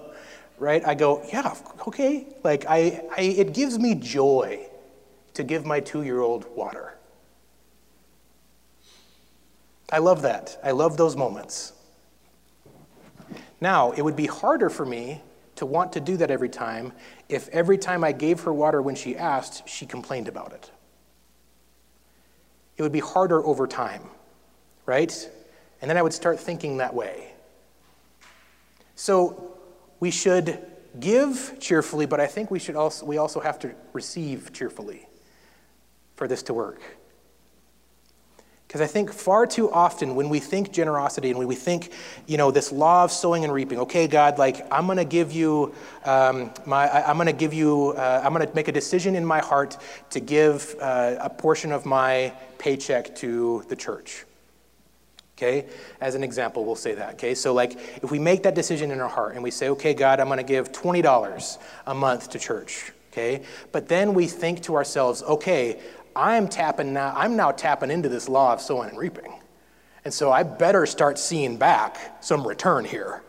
right? 0.58 0.86
I 0.86 0.96
go, 0.96 1.24
yeah, 1.32 1.56
okay. 1.88 2.28
Like, 2.44 2.66
I, 2.68 3.04
I, 3.16 3.22
it 3.22 3.54
gives 3.54 3.80
me 3.80 3.96
joy 3.96 4.68
to 5.36 5.44
give 5.44 5.66
my 5.66 5.80
two 5.80 6.04
year 6.04 6.22
old 6.22 6.46
water. 6.56 6.98
I 9.92 10.00
love 10.00 10.24
that. 10.24 10.58
I 10.64 10.72
love 10.72 10.98
those 10.98 11.16
moments. 11.16 11.74
Now, 13.62 13.92
it 13.92 14.02
would 14.02 14.16
be 14.16 14.28
harder 14.28 14.70
for 14.70 14.86
me 14.86 15.22
to 15.56 15.66
want 15.66 15.94
to 15.94 16.00
do 16.00 16.18
that 16.18 16.30
every 16.30 16.50
time 16.50 16.92
if 17.30 17.48
every 17.50 17.78
time 17.78 18.04
I 18.04 18.12
gave 18.12 18.42
her 18.42 18.54
water 18.54 18.82
when 18.82 18.96
she 18.96 19.18
asked, 19.18 19.68
she 19.68 19.86
complained 19.86 20.28
about 20.28 20.54
it. 20.54 20.70
It 22.78 22.84
would 22.84 22.92
be 22.92 23.00
harder 23.00 23.44
over 23.46 23.68
time, 23.68 24.04
right? 24.86 25.30
And 25.82 25.90
then 25.90 25.98
I 25.98 26.02
would 26.02 26.14
start 26.14 26.40
thinking 26.40 26.78
that 26.78 26.94
way. 26.94 27.34
So 28.96 29.58
we 30.00 30.12
should 30.12 30.60
give 31.00 31.58
cheerfully, 31.60 32.06
but 32.06 32.20
I 32.20 32.28
think 32.28 32.52
we 32.52 32.60
should 32.60 32.76
also 32.76 33.06
we 33.06 33.18
also 33.18 33.40
have 33.40 33.60
to 33.60 33.74
receive 33.94 34.52
cheerfully 34.54 35.08
for 36.16 36.28
this 36.28 36.44
to 36.44 36.54
work. 36.54 36.82
Because 38.76 38.90
I 38.90 38.92
think 38.92 39.14
far 39.14 39.48
too 39.48 39.72
often 39.72 40.16
when 40.16 40.28
we 40.28 40.42
think 40.42 40.74
generosity 40.74 41.30
and 41.30 41.40
when 41.40 41.48
we 41.48 41.56
think, 41.56 41.94
you 42.28 42.36
know, 42.36 42.52
this 42.52 42.74
law 42.74 43.06
of 43.06 43.12
sowing 43.14 43.46
and 43.46 43.54
reaping, 43.54 43.80
okay, 43.80 44.06
God, 44.06 44.38
like 44.38 44.68
I'm 44.70 44.86
going 44.86 44.98
to 44.98 45.06
give 45.06 45.32
you, 45.32 45.74
um, 46.04 46.52
my, 46.66 46.86
I, 46.90 47.10
am 47.10 47.16
going 47.16 47.28
to 47.28 47.32
give 47.32 47.54
you, 47.54 47.94
uh, 47.96 48.22
I'm 48.22 48.34
going 48.34 48.46
to 48.46 48.54
make 48.54 48.68
a 48.68 48.74
decision 48.74 49.16
in 49.16 49.26
my 49.26 49.40
heart 49.40 49.78
to 50.10 50.20
give 50.20 50.76
uh, 50.82 51.16
a 51.22 51.30
portion 51.30 51.72
of 51.72 51.86
my 51.86 52.34
paycheck 52.58 53.16
to 53.16 53.64
the 53.70 53.78
church. 53.78 54.26
Okay, 55.38 55.68
as 56.02 56.16
an 56.16 56.24
example, 56.26 56.66
we'll 56.66 56.76
say 56.76 56.96
that. 56.96 57.14
Okay, 57.14 57.34
so 57.34 57.54
like 57.54 57.78
if 58.04 58.12
we 58.12 58.20
make 58.20 58.44
that 58.44 58.56
decision 58.56 58.92
in 58.92 59.00
our 59.00 59.08
heart 59.08 59.36
and 59.36 59.44
we 59.44 59.52
say, 59.52 59.70
okay, 59.70 59.94
God, 59.94 60.20
I'm 60.20 60.28
going 60.28 60.36
to 60.36 60.44
give 60.44 60.74
$20 60.74 61.58
a 61.88 61.94
month 61.94 62.30
to 62.32 62.40
church. 62.40 62.92
Okay, 63.14 63.44
but 63.72 63.88
then 63.88 64.14
we 64.14 64.28
think 64.28 64.64
to 64.64 64.76
ourselves, 64.76 65.24
okay, 65.24 65.80
I'm 66.16 66.48
tapping 66.48 66.94
now, 66.94 67.14
I'm 67.16 67.36
now 67.36 67.52
tapping 67.52 67.92
into 67.92 68.10
this 68.10 68.30
law 68.30 68.54
of 68.54 68.62
sowing 68.62 68.90
and 68.90 68.98
reaping. 68.98 69.34
And 70.06 70.14
so 70.14 70.32
I 70.32 70.44
better 70.44 70.86
start 70.86 71.18
seeing 71.20 71.58
back 71.58 72.24
some 72.24 72.48
return 72.48 72.86
here. 72.86 73.24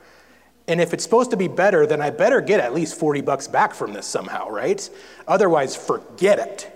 And 0.68 0.80
if 0.80 0.92
it's 0.92 1.04
supposed 1.04 1.30
to 1.30 1.36
be 1.36 1.48
better, 1.48 1.86
then 1.86 2.00
I 2.00 2.10
better 2.10 2.40
get 2.40 2.60
at 2.60 2.74
least 2.74 2.98
40 2.98 3.20
bucks 3.22 3.48
back 3.48 3.74
from 3.74 3.92
this 3.92 4.06
somehow, 4.06 4.48
right? 4.48 4.88
Otherwise, 5.26 5.74
forget 5.74 6.38
it. 6.38 6.72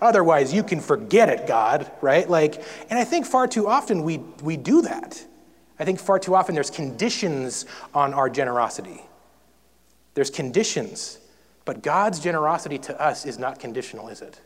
Otherwise, 0.00 0.52
you 0.52 0.64
can 0.64 0.80
forget 0.80 1.28
it, 1.28 1.46
God, 1.46 1.90
right? 2.00 2.28
Like, 2.28 2.62
and 2.90 2.98
I 2.98 3.04
think 3.04 3.24
far 3.24 3.46
too 3.46 3.68
often 3.68 4.02
we, 4.02 4.18
we 4.42 4.56
do 4.56 4.82
that. 4.82 5.24
I 5.78 5.84
think 5.84 6.00
far 6.00 6.18
too 6.18 6.34
often 6.34 6.54
there's 6.54 6.70
conditions 6.70 7.66
on 7.94 8.12
our 8.14 8.28
generosity. 8.28 9.00
There's 10.14 10.30
conditions, 10.30 11.18
but 11.64 11.82
God's 11.82 12.20
generosity 12.20 12.78
to 12.78 13.00
us 13.00 13.26
is 13.26 13.38
not 13.38 13.60
conditional, 13.60 14.08
is 14.08 14.22
it? 14.22 14.40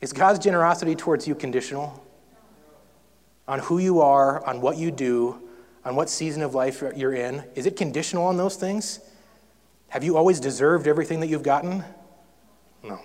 Is 0.00 0.12
God's 0.12 0.38
generosity 0.38 0.94
towards 0.94 1.26
you 1.26 1.34
conditional? 1.34 2.02
On 3.48 3.60
who 3.60 3.78
you 3.78 4.00
are, 4.00 4.44
on 4.44 4.60
what 4.60 4.76
you 4.76 4.90
do, 4.90 5.40
on 5.84 5.94
what 5.94 6.10
season 6.10 6.42
of 6.42 6.54
life 6.54 6.82
you're 6.96 7.14
in? 7.14 7.44
Is 7.54 7.66
it 7.66 7.76
conditional 7.76 8.24
on 8.26 8.36
those 8.36 8.56
things? 8.56 9.00
Have 9.88 10.02
you 10.02 10.16
always 10.16 10.40
deserved 10.40 10.88
everything 10.88 11.20
that 11.20 11.28
you've 11.28 11.44
gotten? 11.44 11.84
No. 12.82 13.00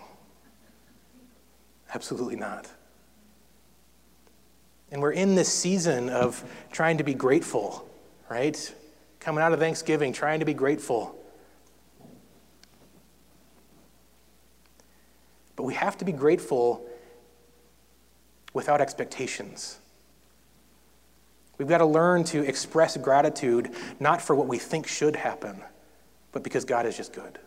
Absolutely 1.93 2.36
not. 2.36 2.67
And 4.91 5.01
we're 5.01 5.12
in 5.12 5.36
this 5.36 5.47
season 5.47 6.10
of 6.10 6.43
trying 6.71 6.97
to 6.97 7.04
be 7.04 7.13
grateful, 7.13 7.88
right? 8.30 8.73
Coming 9.19 9.43
out 9.43 9.54
of 9.54 9.60
Thanksgiving, 9.60 10.12
trying 10.12 10.39
to 10.39 10.45
be 10.45 10.54
grateful. 10.54 11.20
But 15.62 15.67
we 15.67 15.76
have 15.76 15.95
to 16.00 16.06
be 16.06 16.12
grateful 16.12 16.89
without 18.52 18.82
expectations. 18.82 19.78
We've 21.60 21.67
got 21.67 21.78
to 21.78 21.86
learn 21.86 22.24
to 22.24 22.43
express 22.43 22.97
gratitude 22.97 23.69
not 24.00 24.24
for 24.24 24.36
what 24.36 24.47
we 24.47 24.58
think 24.58 24.88
should 24.88 25.15
happen, 25.15 25.62
but 26.32 26.41
because 26.41 26.65
God 26.65 26.88
is 26.88 26.97
just 26.97 27.13
good. 27.13 27.38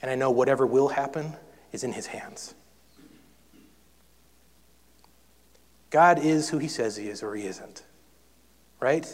And 0.00 0.10
I 0.10 0.14
know 0.14 0.30
whatever 0.30 0.66
will 0.66 0.88
happen 0.88 1.34
is 1.72 1.84
in 1.84 1.92
His 1.92 2.06
hands. 2.06 2.54
God 5.90 6.18
is 6.24 6.48
who 6.48 6.56
He 6.56 6.68
says 6.68 6.96
He 6.96 7.10
is 7.10 7.22
or 7.22 7.34
He 7.34 7.46
isn't, 7.46 7.82
right? 8.80 9.06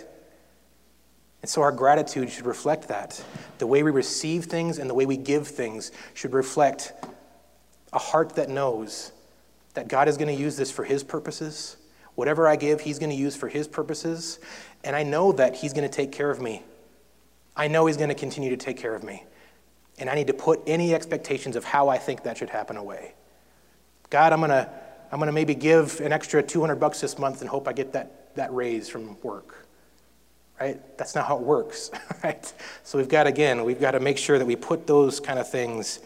And 1.40 1.50
so 1.50 1.62
our 1.62 1.72
gratitude 1.72 2.30
should 2.30 2.46
reflect 2.46 2.86
that. 2.86 3.20
The 3.58 3.66
way 3.66 3.82
we 3.82 3.90
receive 3.90 4.44
things 4.44 4.78
and 4.78 4.88
the 4.88 4.94
way 4.94 5.06
we 5.06 5.16
give 5.16 5.48
things 5.48 5.90
should 6.14 6.34
reflect 6.34 6.92
a 7.92 7.98
heart 7.98 8.36
that 8.36 8.48
knows 8.48 9.12
that 9.74 9.88
God 9.88 10.08
is 10.08 10.16
going 10.16 10.34
to 10.34 10.40
use 10.40 10.56
this 10.56 10.70
for 10.70 10.84
His 10.84 11.02
purposes. 11.02 11.76
Whatever 12.14 12.48
I 12.48 12.56
give, 12.56 12.80
He's 12.80 12.98
going 12.98 13.10
to 13.10 13.16
use 13.16 13.36
for 13.36 13.48
His 13.48 13.68
purposes. 13.68 14.38
And 14.84 14.94
I 14.96 15.02
know 15.02 15.32
that 15.32 15.56
He's 15.56 15.72
going 15.72 15.88
to 15.88 15.94
take 15.94 16.12
care 16.12 16.30
of 16.30 16.40
me. 16.40 16.62
I 17.56 17.68
know 17.68 17.86
He's 17.86 17.96
going 17.96 18.08
to 18.08 18.14
continue 18.14 18.50
to 18.50 18.56
take 18.56 18.76
care 18.76 18.94
of 18.94 19.02
me. 19.02 19.24
And 19.98 20.08
I 20.08 20.14
need 20.14 20.26
to 20.28 20.34
put 20.34 20.60
any 20.66 20.94
expectations 20.94 21.56
of 21.56 21.64
how 21.64 21.88
I 21.88 21.98
think 21.98 22.22
that 22.24 22.38
should 22.38 22.50
happen 22.50 22.76
away. 22.76 23.14
God, 24.10 24.32
I'm 24.32 24.40
going 24.40 24.50
to, 24.50 24.68
I'm 25.10 25.18
going 25.18 25.28
to 25.28 25.32
maybe 25.32 25.54
give 25.54 26.00
an 26.00 26.12
extra 26.12 26.42
200 26.42 26.76
bucks 26.76 27.00
this 27.00 27.18
month 27.18 27.40
and 27.40 27.48
hope 27.48 27.68
I 27.68 27.72
get 27.72 27.92
that, 27.92 28.34
that 28.36 28.52
raise 28.52 28.88
from 28.88 29.20
work. 29.22 29.66
Right? 30.60 30.80
That's 30.96 31.14
not 31.14 31.26
how 31.26 31.36
it 31.36 31.42
works. 31.42 31.90
Right? 32.24 32.52
So 32.84 32.98
we've 32.98 33.08
got, 33.08 33.26
again, 33.26 33.64
we've 33.64 33.80
got 33.80 33.92
to 33.92 34.00
make 34.00 34.16
sure 34.16 34.38
that 34.38 34.44
we 34.44 34.54
put 34.54 34.86
those 34.86 35.18
kind 35.18 35.40
of 35.40 35.50
things 35.50 35.98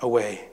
away. 0.00 0.48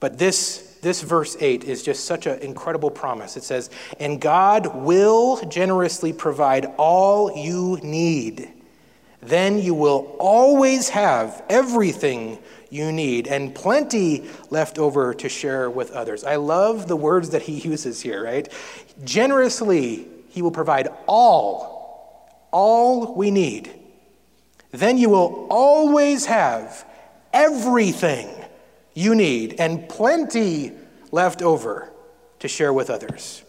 But 0.00 0.18
this, 0.18 0.78
this 0.82 1.02
verse 1.02 1.36
8 1.40 1.64
is 1.64 1.82
just 1.82 2.04
such 2.04 2.26
an 2.26 2.40
incredible 2.40 2.90
promise. 2.90 3.36
It 3.36 3.44
says, 3.44 3.70
And 3.98 4.20
God 4.20 4.74
will 4.74 5.40
generously 5.48 6.12
provide 6.12 6.66
all 6.76 7.36
you 7.36 7.78
need 7.82 8.50
then 9.24 9.58
you 9.58 9.72
will 9.72 10.16
always 10.18 10.90
have 10.90 11.42
everything 11.48 12.38
you 12.68 12.92
need 12.92 13.26
and 13.26 13.54
plenty 13.54 14.28
left 14.50 14.78
over 14.78 15.14
to 15.14 15.28
share 15.28 15.70
with 15.70 15.90
others. 15.92 16.24
I 16.24 16.36
love 16.36 16.88
the 16.88 16.96
words 16.96 17.30
that 17.30 17.42
he 17.42 17.52
uses 17.68 18.00
here, 18.02 18.22
right? 18.22 18.52
Generously, 19.02 20.06
he 20.28 20.42
will 20.42 20.50
provide 20.50 20.88
all, 21.06 22.28
all 22.50 23.14
we 23.14 23.30
need. 23.30 23.72
Then 24.72 24.98
you 24.98 25.08
will 25.08 25.46
always 25.48 26.26
have 26.26 26.84
everything 27.32 28.28
you 28.94 29.14
need 29.14 29.56
and 29.58 29.88
plenty 29.88 30.72
left 31.12 31.42
over 31.42 31.92
to 32.38 32.48
share 32.48 32.72
with 32.72 32.90
others. 32.90 33.42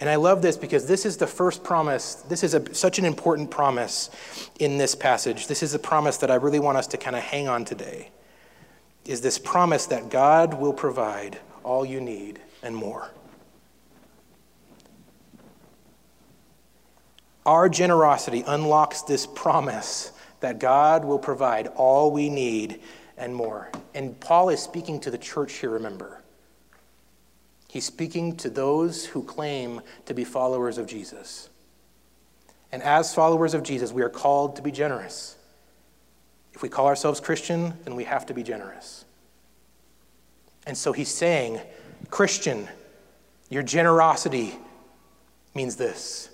And 0.00 0.08
I 0.08 0.16
love 0.16 0.40
this 0.40 0.56
because 0.56 0.86
this 0.86 1.04
is 1.04 1.18
the 1.18 1.26
first 1.26 1.62
promise. 1.62 2.14
This 2.14 2.42
is 2.42 2.54
a, 2.54 2.74
such 2.74 2.98
an 2.98 3.04
important 3.04 3.50
promise 3.50 4.10
in 4.58 4.78
this 4.78 4.94
passage. 4.94 5.46
This 5.46 5.62
is 5.62 5.74
a 5.74 5.78
promise 5.78 6.16
that 6.18 6.30
I 6.30 6.36
really 6.36 6.58
want 6.58 6.78
us 6.78 6.86
to 6.88 6.96
kind 6.96 7.14
of 7.14 7.22
hang 7.22 7.48
on 7.48 7.66
today. 7.66 8.10
Is 9.04 9.20
this 9.20 9.38
promise 9.38 9.86
that 9.86 10.08
God 10.08 10.54
will 10.54 10.72
provide 10.72 11.38
all 11.62 11.84
you 11.84 12.00
need 12.00 12.40
and 12.62 12.74
more. 12.74 13.10
Our 17.46 17.68
generosity 17.68 18.44
unlocks 18.46 19.02
this 19.02 19.26
promise 19.26 20.12
that 20.40 20.58
God 20.58 21.04
will 21.04 21.18
provide 21.18 21.68
all 21.68 22.10
we 22.10 22.28
need 22.28 22.80
and 23.16 23.34
more. 23.34 23.70
And 23.94 24.18
Paul 24.18 24.48
is 24.48 24.60
speaking 24.60 25.00
to 25.00 25.10
the 25.10 25.18
church 25.18 25.54
here, 25.54 25.70
remember. 25.70 26.22
He's 27.68 27.84
speaking 27.84 28.36
to 28.38 28.50
those 28.50 29.06
who 29.06 29.22
claim 29.22 29.80
to 30.06 30.14
be 30.14 30.24
followers 30.24 30.78
of 30.78 30.86
Jesus. 30.86 31.48
And 32.72 32.82
as 32.82 33.14
followers 33.14 33.54
of 33.54 33.62
Jesus, 33.62 33.92
we 33.92 34.02
are 34.02 34.08
called 34.08 34.56
to 34.56 34.62
be 34.62 34.72
generous. 34.72 35.36
If 36.52 36.62
we 36.62 36.68
call 36.68 36.86
ourselves 36.86 37.20
Christian, 37.20 37.74
then 37.84 37.94
we 37.94 38.04
have 38.04 38.26
to 38.26 38.34
be 38.34 38.42
generous. 38.42 39.04
And 40.66 40.76
so 40.76 40.92
he's 40.92 41.08
saying, 41.08 41.60
Christian, 42.10 42.68
your 43.50 43.62
generosity 43.62 44.56
means 45.54 45.76
this 45.76 46.30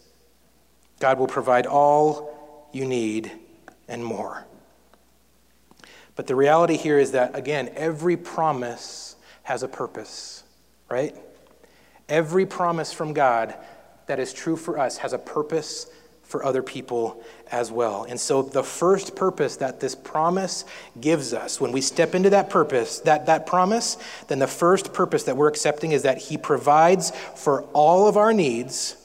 God 1.00 1.18
will 1.18 1.26
provide 1.26 1.66
all 1.66 2.68
you 2.72 2.84
need 2.84 3.30
and 3.88 4.04
more. 4.04 4.46
But 6.14 6.26
the 6.26 6.34
reality 6.34 6.76
here 6.76 6.98
is 6.98 7.12
that, 7.12 7.36
again, 7.36 7.70
every 7.74 8.16
promise 8.16 9.16
has 9.42 9.62
a 9.62 9.68
purpose, 9.68 10.42
right? 10.88 11.14
Every 12.08 12.46
promise 12.46 12.92
from 12.92 13.12
God 13.12 13.54
that 14.06 14.18
is 14.18 14.32
true 14.32 14.56
for 14.56 14.78
us 14.78 14.98
has 14.98 15.12
a 15.12 15.18
purpose 15.18 15.90
for 16.22 16.44
other 16.44 16.62
people 16.62 17.22
as 17.52 17.70
well. 17.70 18.04
And 18.04 18.18
so 18.18 18.42
the 18.42 18.64
first 18.64 19.14
purpose 19.14 19.56
that 19.56 19.78
this 19.78 19.94
promise 19.94 20.64
gives 21.00 21.32
us, 21.32 21.60
when 21.60 21.70
we 21.70 21.80
step 21.80 22.14
into 22.14 22.30
that 22.30 22.50
purpose, 22.50 22.98
that, 23.00 23.26
that 23.26 23.46
promise, 23.46 23.96
then 24.26 24.40
the 24.40 24.48
first 24.48 24.92
purpose 24.92 25.24
that 25.24 25.36
we're 25.36 25.48
accepting 25.48 25.92
is 25.92 26.02
that 26.02 26.18
He 26.18 26.36
provides 26.36 27.12
for 27.36 27.62
all 27.72 28.08
of 28.08 28.16
our 28.16 28.32
needs 28.32 28.96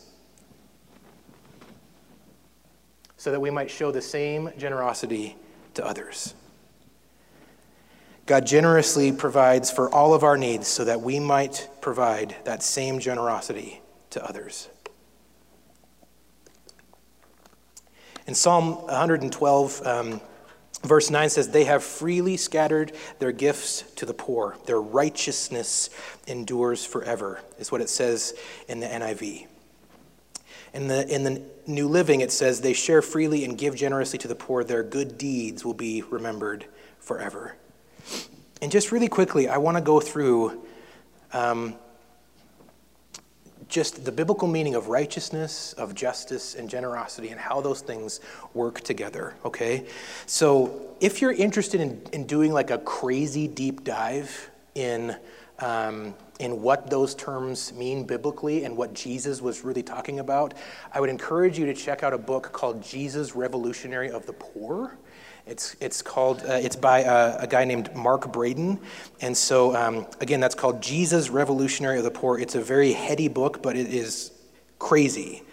so 3.22 3.30
that 3.30 3.40
we 3.40 3.52
might 3.52 3.70
show 3.70 3.92
the 3.92 4.02
same 4.02 4.50
generosity 4.58 5.36
to 5.76 5.86
others. 5.86 6.34
God 8.26 8.48
generously 8.48 9.12
provides 9.12 9.70
for 9.70 9.94
all 9.94 10.16
of 10.16 10.24
our 10.24 10.40
needs 10.40 10.68
so 10.68 10.86
that 10.86 11.02
we 11.02 11.20
might 11.20 11.70
provide 11.82 12.36
that 12.46 12.64
same 12.64 12.98
generosity 12.98 13.80
to 14.10 14.26
others. 14.28 14.70
In 18.26 18.34
Psalm 18.34 18.74
112, 18.88 19.86
um, 19.86 20.20
verse 20.82 21.12
9 21.12 21.30
says, 21.30 21.50
They 21.50 21.66
have 21.66 21.84
freely 21.84 22.38
scattered 22.38 22.92
their 23.20 23.32
gifts 23.32 23.84
to 23.98 24.08
the 24.08 24.16
poor. 24.16 24.58
Their 24.66 24.82
righteousness 24.82 25.92
endures 26.26 26.84
forever, 26.84 27.40
is 27.60 27.72
what 27.72 27.82
it 27.82 27.90
says 27.90 28.34
in 28.68 28.80
the 28.80 28.88
NIV. 28.88 29.46
In 30.74 30.88
the, 30.88 31.08
in 31.14 31.24
the 31.24 31.42
New 31.68 31.88
Living, 31.88 32.22
it 32.22 32.32
says, 32.32 32.62
They 32.62 32.74
share 32.74 33.02
freely 33.02 33.44
and 33.44 33.58
give 33.58 33.76
generously 33.76 34.20
to 34.20 34.28
the 34.28 34.36
poor. 34.36 34.64
Their 34.64 34.84
good 34.84 35.18
deeds 35.18 35.66
will 35.66 35.74
be 35.74 36.02
remembered 36.04 36.66
forever. 37.00 37.56
And 38.62 38.72
just 38.72 38.92
really 38.92 39.08
quickly, 39.08 39.50
I 39.50 39.58
want 39.58 39.78
to 39.78 39.82
go 39.82 40.00
through 40.00 40.62
um, 41.34 41.76
just 43.72 44.06
the 44.06 44.12
biblical 44.12 44.48
meaning 44.48 44.76
of 44.76 44.90
righteousness, 44.90 45.74
of 45.74 45.96
justice, 45.96 46.56
and 46.56 46.70
generosity, 46.70 47.30
and 47.30 47.40
how 47.40 47.62
those 47.62 47.82
things 47.82 48.20
work 48.54 48.82
together, 48.82 49.34
okay? 49.46 49.86
So, 50.26 50.90
if 51.00 51.22
you're 51.22 51.32
interested 51.32 51.82
in, 51.82 52.02
in 52.12 52.28
doing 52.28 52.52
like 52.52 52.70
a 52.70 52.78
crazy 52.78 53.48
deep 53.48 53.84
dive 53.84 54.52
in, 54.76 55.16
um, 55.62 56.14
in 56.40 56.62
what 56.62 56.90
those 56.90 57.14
terms 57.16 57.72
mean 57.74 58.04
biblically 58.04 58.66
and 58.66 58.76
what 58.76 58.94
Jesus 58.94 59.42
was 59.42 59.64
really 59.64 59.84
talking 59.84 60.20
about, 60.20 60.56
I 60.94 61.00
would 61.00 61.10
encourage 61.10 61.58
you 61.58 61.66
to 61.68 61.74
check 61.74 62.04
out 62.04 62.14
a 62.14 62.18
book 62.18 62.52
called 62.52 62.82
Jesus 62.82 63.36
Revolutionary 63.36 64.10
of 64.10 64.26
the 64.26 64.34
Poor. 64.34 64.98
It's, 65.46 65.76
it's 65.80 66.02
called, 66.02 66.42
uh, 66.42 66.54
it's 66.54 66.76
by 66.76 67.00
a, 67.00 67.38
a, 67.40 67.48
guy 67.48 67.66
named 67.66 67.94
Mark 67.96 68.32
Braden. 68.32 68.80
And 69.22 69.36
so, 69.36 69.76
um, 69.76 70.06
again, 70.20 70.40
that's 70.40 70.56
called 70.56 70.82
Jesus 70.82 71.30
Revolutionary 71.30 71.98
of 71.98 72.04
the 72.04 72.12
Poor. 72.12 72.40
It's 72.40 72.56
a 72.56 72.62
very 72.62 72.94
heady 72.94 73.28
book, 73.28 73.62
but 73.62 73.76
it 73.76 73.88
is 73.94 74.32
crazy. 74.80 75.44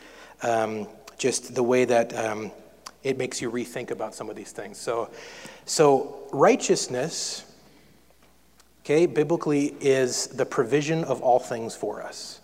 Um, 0.42 0.88
just 1.16 1.54
the 1.54 1.62
way 1.62 1.84
that 1.84 2.14
um, 2.16 2.52
it 3.02 3.18
makes 3.18 3.40
you 3.40 3.50
rethink 3.50 3.90
about 3.90 4.14
some 4.14 4.30
of 4.30 4.36
these 4.36 4.52
things. 4.52 4.78
So, 4.78 5.10
so 5.64 6.28
righteousness, 6.32 7.44
okay, 8.88 9.04
biblically 9.04 9.74
is 9.80 10.28
the 10.28 10.46
provision 10.46 11.04
of 11.04 11.20
all 11.20 11.38
things 11.38 11.76
for 11.76 12.02
us. 12.02 12.40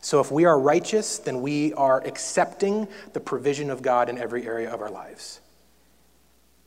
So 0.00 0.18
if 0.18 0.32
we 0.32 0.46
are 0.46 0.58
righteous, 0.58 1.18
then 1.18 1.42
we 1.42 1.72
are 1.74 2.04
accepting 2.04 2.88
the 3.12 3.20
provision 3.20 3.70
of 3.70 3.82
God 3.82 4.08
in 4.08 4.18
every 4.18 4.44
area 4.44 4.68
of 4.68 4.80
our 4.80 4.90
lives. 4.90 5.40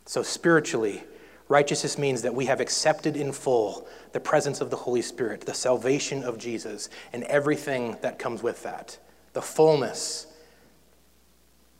So 0.05 0.23
spiritually, 0.23 1.03
righteousness 1.49 1.97
means 1.97 2.21
that 2.21 2.33
we 2.33 2.45
have 2.45 2.61
accepted 2.61 3.17
in 3.17 3.33
full 3.33 3.85
the 4.13 4.21
presence 4.21 4.61
of 4.61 4.69
the 4.69 4.77
Holy 4.77 5.01
Spirit, 5.01 5.41
the 5.41 5.53
salvation 5.53 6.23
of 6.23 6.37
Jesus, 6.37 6.87
and 7.11 7.23
everything 7.23 7.97
that 8.01 8.17
comes 8.17 8.41
with 8.41 8.63
that, 8.63 8.97
the 9.33 9.41
fullness 9.41 10.27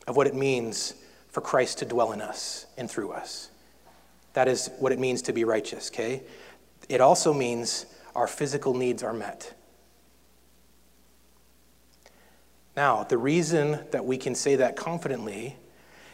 of 0.08 0.17
what 0.17 0.27
it 0.27 0.36
means 0.36 0.93
for 1.29 1.39
Christ 1.39 1.79
to 1.79 1.86
dwell 1.86 2.12
in 2.12 2.19
us 2.19 2.65
and 2.77 2.91
through 2.91 3.12
us. 3.12 3.49
That 4.35 4.49
is 4.49 4.69
what 4.79 4.91
it 4.91 4.99
means 4.99 5.21
to 5.23 5.33
be 5.33 5.45
righteous, 5.45 5.89
okay? 5.89 6.21
It 6.89 6.99
also 6.99 7.33
means 7.33 7.85
our 8.15 8.27
physical 8.27 8.73
needs 8.73 9.01
are 9.01 9.13
met. 9.13 9.53
Now, 12.75 13.05
the 13.05 13.17
reason 13.17 13.79
that 13.91 14.03
we 14.03 14.17
can 14.17 14.35
say 14.35 14.57
that 14.57 14.75
confidently 14.75 15.55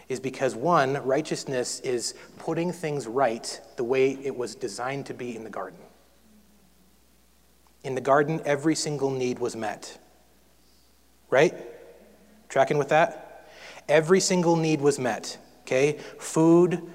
is 0.07 0.19
because 0.19 0.55
one, 0.55 1.03
righteousness 1.03 1.79
is 1.79 2.13
putting 2.37 2.71
things 2.71 3.07
right 3.07 3.59
the 3.75 3.83
way 3.83 4.11
it 4.11 4.35
was 4.35 4.53
designed 4.53 5.07
to 5.07 5.15
be 5.15 5.35
in 5.35 5.43
the 5.43 5.49
garden. 5.49 5.79
In 7.83 7.95
the 7.95 8.01
garden, 8.01 8.39
every 8.45 8.75
single 8.75 9.09
need 9.09 9.39
was 9.39 9.55
met. 9.55 9.97
Right? 11.31 11.55
Tracking 12.49 12.77
with 12.77 12.89
that? 12.89 13.49
Every 13.89 14.19
single 14.19 14.55
need 14.57 14.79
was 14.79 14.99
met. 14.99 15.39
Okay? 15.61 15.97
Food, 16.19 16.87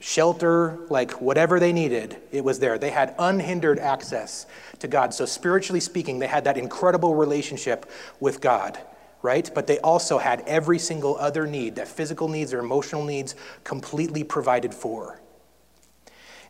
shelter, 0.00 0.78
like 0.88 1.20
whatever 1.20 1.60
they 1.60 1.72
needed, 1.72 2.16
it 2.32 2.42
was 2.42 2.58
there. 2.58 2.78
They 2.78 2.90
had 2.90 3.14
unhindered 3.18 3.78
access 3.78 4.46
to 4.80 4.88
God. 4.88 5.14
So, 5.14 5.26
spiritually 5.26 5.80
speaking, 5.80 6.18
they 6.18 6.26
had 6.26 6.44
that 6.44 6.56
incredible 6.56 7.14
relationship 7.14 7.90
with 8.18 8.40
God 8.40 8.78
right? 9.22 9.50
But 9.54 9.66
they 9.66 9.78
also 9.80 10.18
had 10.18 10.42
every 10.46 10.78
single 10.78 11.16
other 11.16 11.46
need, 11.46 11.76
that 11.76 11.88
physical 11.88 12.28
needs 12.28 12.52
or 12.52 12.58
emotional 12.58 13.04
needs, 13.04 13.34
completely 13.64 14.24
provided 14.24 14.72
for. 14.72 15.20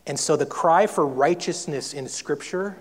And 0.07 0.19
so 0.19 0.35
the 0.35 0.45
cry 0.45 0.87
for 0.87 1.05
righteousness 1.05 1.93
in 1.93 2.07
Scripture 2.07 2.77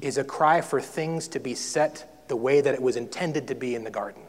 is 0.00 0.18
a 0.18 0.24
cry 0.24 0.60
for 0.60 0.80
things 0.80 1.28
to 1.28 1.40
be 1.40 1.54
set 1.54 2.28
the 2.28 2.36
way 2.36 2.60
that 2.60 2.74
it 2.74 2.82
was 2.82 2.96
intended 2.96 3.48
to 3.48 3.54
be 3.54 3.74
in 3.74 3.84
the 3.84 3.90
garden. 3.90 4.22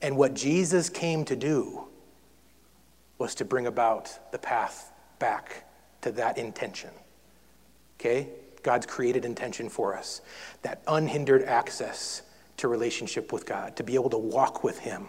And 0.00 0.16
what 0.16 0.34
Jesus 0.34 0.88
came 0.88 1.24
to 1.24 1.36
do 1.36 1.87
was 3.18 3.34
to 3.36 3.44
bring 3.44 3.66
about 3.66 4.32
the 4.32 4.38
path 4.38 4.92
back 5.18 5.64
to 6.02 6.12
that 6.12 6.38
intention. 6.38 6.90
Okay? 7.98 8.28
God's 8.62 8.86
created 8.86 9.24
intention 9.24 9.68
for 9.68 9.96
us. 9.96 10.20
That 10.62 10.82
unhindered 10.86 11.42
access 11.44 12.22
to 12.58 12.68
relationship 12.68 13.32
with 13.32 13.46
God, 13.46 13.76
to 13.76 13.82
be 13.82 13.94
able 13.94 14.10
to 14.10 14.18
walk 14.18 14.64
with 14.64 14.78
Him, 14.78 15.06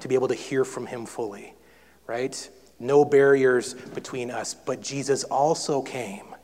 to 0.00 0.08
be 0.08 0.14
able 0.14 0.28
to 0.28 0.34
hear 0.34 0.64
from 0.64 0.86
Him 0.86 1.06
fully, 1.06 1.54
right? 2.06 2.50
No 2.78 3.04
barriers 3.04 3.74
between 3.74 4.30
us. 4.30 4.54
But 4.54 4.80
Jesus 4.80 5.24
also 5.24 5.82
came, 5.82 6.34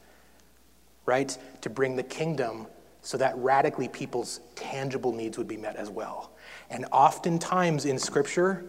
right, 1.07 1.37
to 1.61 1.71
bring 1.71 1.97
the 1.97 2.03
kingdom 2.03 2.67
so 3.03 3.17
that 3.17 3.37
radically 3.39 3.89
people's 3.89 4.41
tangible 4.55 5.13
needs 5.13 5.39
would 5.39 5.49
be 5.49 5.57
met 5.57 5.77
as 5.77 5.91
well. 5.91 6.33
And 6.71 6.87
oftentimes 6.93 7.85
in 7.85 7.99
Scripture, 7.99 8.65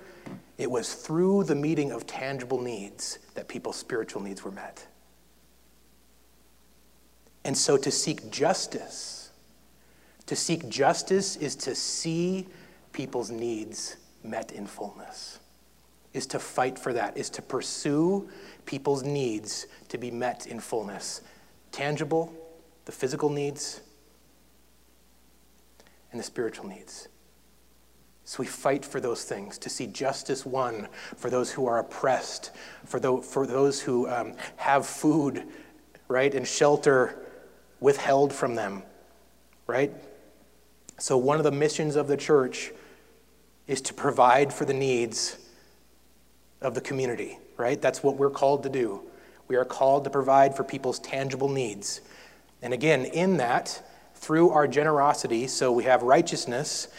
it 0.60 0.70
was 0.70 0.94
through 0.94 1.46
the 1.46 1.56
meeting 1.56 1.94
of 1.94 2.06
tangible 2.06 2.62
needs 2.62 3.18
that 3.34 3.48
people's 3.48 3.78
spiritual 3.78 4.22
needs 4.22 4.44
were 4.44 4.52
met. 4.52 4.86
And 7.46 7.58
so 7.58 7.78
to 7.78 7.90
seek 7.90 8.30
justice, 8.30 9.32
to 10.26 10.36
seek 10.36 10.68
justice 10.68 11.38
is 11.38 11.56
to 11.56 11.74
see 11.74 12.46
people's 12.92 13.32
needs 13.32 13.96
met 14.22 14.52
in 14.52 14.68
fullness, 14.68 15.40
is 16.14 16.28
to 16.28 16.40
fight 16.40 16.78
for 16.78 16.92
that, 16.92 17.16
is 17.16 17.30
to 17.30 17.42
pursue 17.42 18.30
people's 18.66 19.02
needs 19.02 19.66
to 19.88 19.98
be 19.98 20.12
met 20.12 20.46
in 20.46 20.60
fullness. 20.60 21.22
Tangible, 21.72 22.34
the 22.84 22.92
physical 22.92 23.30
needs, 23.30 23.80
and 26.12 26.20
the 26.20 26.24
spiritual 26.26 26.68
needs. 26.68 27.08
So 28.30 28.38
we 28.42 28.46
fight 28.46 28.86
for 28.86 29.02
those 29.02 29.24
things, 29.24 29.58
to 29.58 29.72
see 29.72 29.88
justice 29.88 30.46
won 30.46 30.88
for 31.18 31.32
those 31.32 31.52
who 31.52 31.66
are 31.66 31.80
oppressed, 31.80 32.52
for, 32.86 33.00
the, 33.00 33.18
for 33.18 33.48
those 33.48 33.82
who 33.82 34.08
um, 34.08 34.34
have 34.58 34.86
food, 34.86 35.46
right, 36.08 36.32
and 36.36 36.48
shelter 36.48 37.26
withheld 37.80 38.32
from 38.32 38.54
them, 38.54 38.84
right? 39.66 39.92
So 41.00 41.18
one 41.18 41.40
of 41.40 41.44
the 41.44 41.52
missions 41.52 41.96
of 41.96 42.08
the 42.08 42.16
church 42.16 42.72
is 43.66 43.82
to 43.82 43.96
provide 43.96 44.54
for 44.54 44.64
the 44.64 44.76
needs 44.76 45.40
of 46.62 46.76
the 46.76 46.82
community, 46.82 47.40
right? 47.58 47.82
That's 47.82 48.04
what 48.04 48.18
we're 48.18 48.30
called 48.30 48.62
to 48.62 48.70
do. 48.70 49.02
We 49.48 49.56
are 49.56 49.66
called 49.66 50.04
to 50.04 50.12
provide 50.12 50.56
for 50.56 50.64
people's 50.64 51.00
tangible 51.00 51.50
needs. 51.50 52.02
And 52.62 52.76
again, 52.76 53.06
in 53.06 53.38
that, 53.38 53.84
through 54.14 54.52
our 54.52 54.68
generosity, 54.68 55.48
so 55.48 55.72
we 55.72 55.86
have 55.86 56.04
righteousness, 56.04 56.90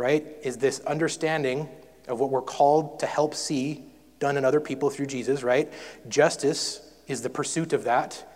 right, 0.00 0.26
is 0.42 0.56
this 0.56 0.80
understanding 0.80 1.68
of 2.08 2.18
what 2.18 2.30
we're 2.30 2.42
called 2.42 3.00
to 3.00 3.06
help 3.06 3.34
see 3.34 3.84
done 4.18 4.36
in 4.36 4.44
other 4.44 4.60
people 4.60 4.90
through 4.90 5.06
Jesus, 5.06 5.42
right? 5.42 5.72
Justice 6.08 6.80
is 7.06 7.22
the 7.22 7.30
pursuit 7.30 7.72
of 7.72 7.84
that. 7.84 8.26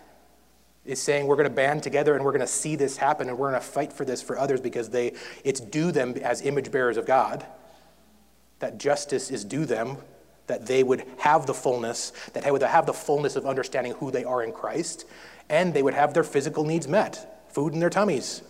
Is 0.85 1.01
saying 1.01 1.25
we're 1.25 1.35
going 1.35 1.49
to 1.49 1.55
band 1.55 1.81
together 1.81 2.15
and 2.15 2.23
we're 2.23 2.31
going 2.31 2.41
to 2.41 2.47
see 2.47 2.75
this 2.75 2.95
happen 2.95 3.27
and 3.27 3.37
we're 3.39 3.49
going 3.49 3.59
to 3.59 3.67
fight 3.67 3.91
for 3.91 4.05
this 4.05 4.21
for 4.21 4.37
others 4.37 4.61
because 4.61 4.89
they 4.89 5.13
it's 5.43 5.59
due 5.59 5.91
them 5.91 6.15
as 6.17 6.43
image 6.43 6.71
bearers 6.71 6.97
of 6.97 7.07
God. 7.07 7.43
That 8.59 8.77
justice 8.77 9.31
is 9.31 9.43
due 9.43 9.65
them, 9.65 9.97
that 10.45 10.67
they 10.67 10.83
would 10.83 11.03
have 11.17 11.47
the 11.47 11.55
fullness, 11.55 12.11
that 12.33 12.43
they 12.43 12.51
would 12.51 12.61
have 12.61 12.85
the 12.85 12.93
fullness 12.93 13.35
of 13.35 13.47
understanding 13.47 13.93
who 13.93 14.11
they 14.11 14.23
are 14.23 14.43
in 14.43 14.51
Christ, 14.51 15.05
and 15.49 15.73
they 15.73 15.81
would 15.81 15.95
have 15.95 16.13
their 16.13 16.23
physical 16.23 16.63
needs 16.63 16.87
met 16.87 17.51
food 17.51 17.73
in 17.73 17.79
their 17.79 17.89
tummies. 17.89 18.43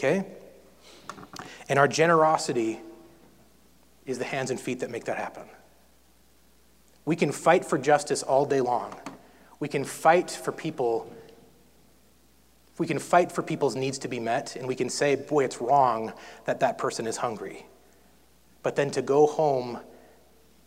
Okay? 0.00 0.24
And 1.68 1.78
our 1.78 1.86
generosity 1.86 2.80
is 4.06 4.18
the 4.18 4.24
hands 4.24 4.50
and 4.50 4.58
feet 4.58 4.80
that 4.80 4.90
make 4.90 5.04
that 5.04 5.18
happen. 5.18 5.44
We 7.04 7.16
can 7.16 7.32
fight 7.32 7.66
for 7.66 7.76
justice 7.76 8.22
all 8.22 8.46
day 8.46 8.62
long. 8.62 8.94
We 9.58 9.68
can 9.68 9.84
fight 9.84 10.30
for 10.30 10.52
people. 10.52 11.12
We 12.78 12.86
can 12.86 12.98
fight 12.98 13.30
for 13.30 13.42
people's 13.42 13.76
needs 13.76 13.98
to 13.98 14.08
be 14.08 14.18
met, 14.18 14.56
and 14.56 14.66
we 14.66 14.74
can 14.74 14.88
say, 14.88 15.16
boy, 15.16 15.44
it's 15.44 15.60
wrong 15.60 16.14
that 16.46 16.60
that 16.60 16.78
person 16.78 17.06
is 17.06 17.18
hungry. 17.18 17.66
But 18.62 18.76
then 18.76 18.90
to 18.92 19.02
go 19.02 19.26
home 19.26 19.80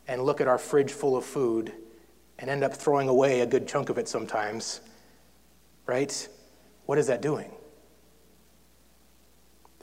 and 0.07 0.21
look 0.23 0.41
at 0.41 0.47
our 0.47 0.59
fridge 0.59 0.91
full 0.91 1.17
of 1.17 1.25
food 1.25 1.73
and 2.37 2.51
end 2.51 2.63
up 2.63 2.75
throwing 2.75 3.09
away 3.09 3.41
a 3.41 3.47
good 3.47 3.67
chunk 3.67 3.89
of 3.89 3.97
it 3.97 4.07
sometimes 4.07 4.81
right? 5.85 6.27
What 6.85 6.97
is 6.97 7.07
that 7.07 7.21
doing? 7.21 7.51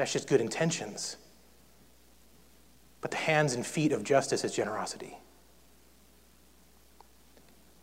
That's 0.01 0.15
just 0.15 0.29
good 0.29 0.41
intentions. 0.41 1.19
But 3.03 3.11
the 3.11 3.19
hands 3.19 3.53
and 3.53 3.67
feet 3.67 3.93
of 3.93 4.03
justice 4.03 4.45
is 4.45 4.55
generosity. 4.57 5.19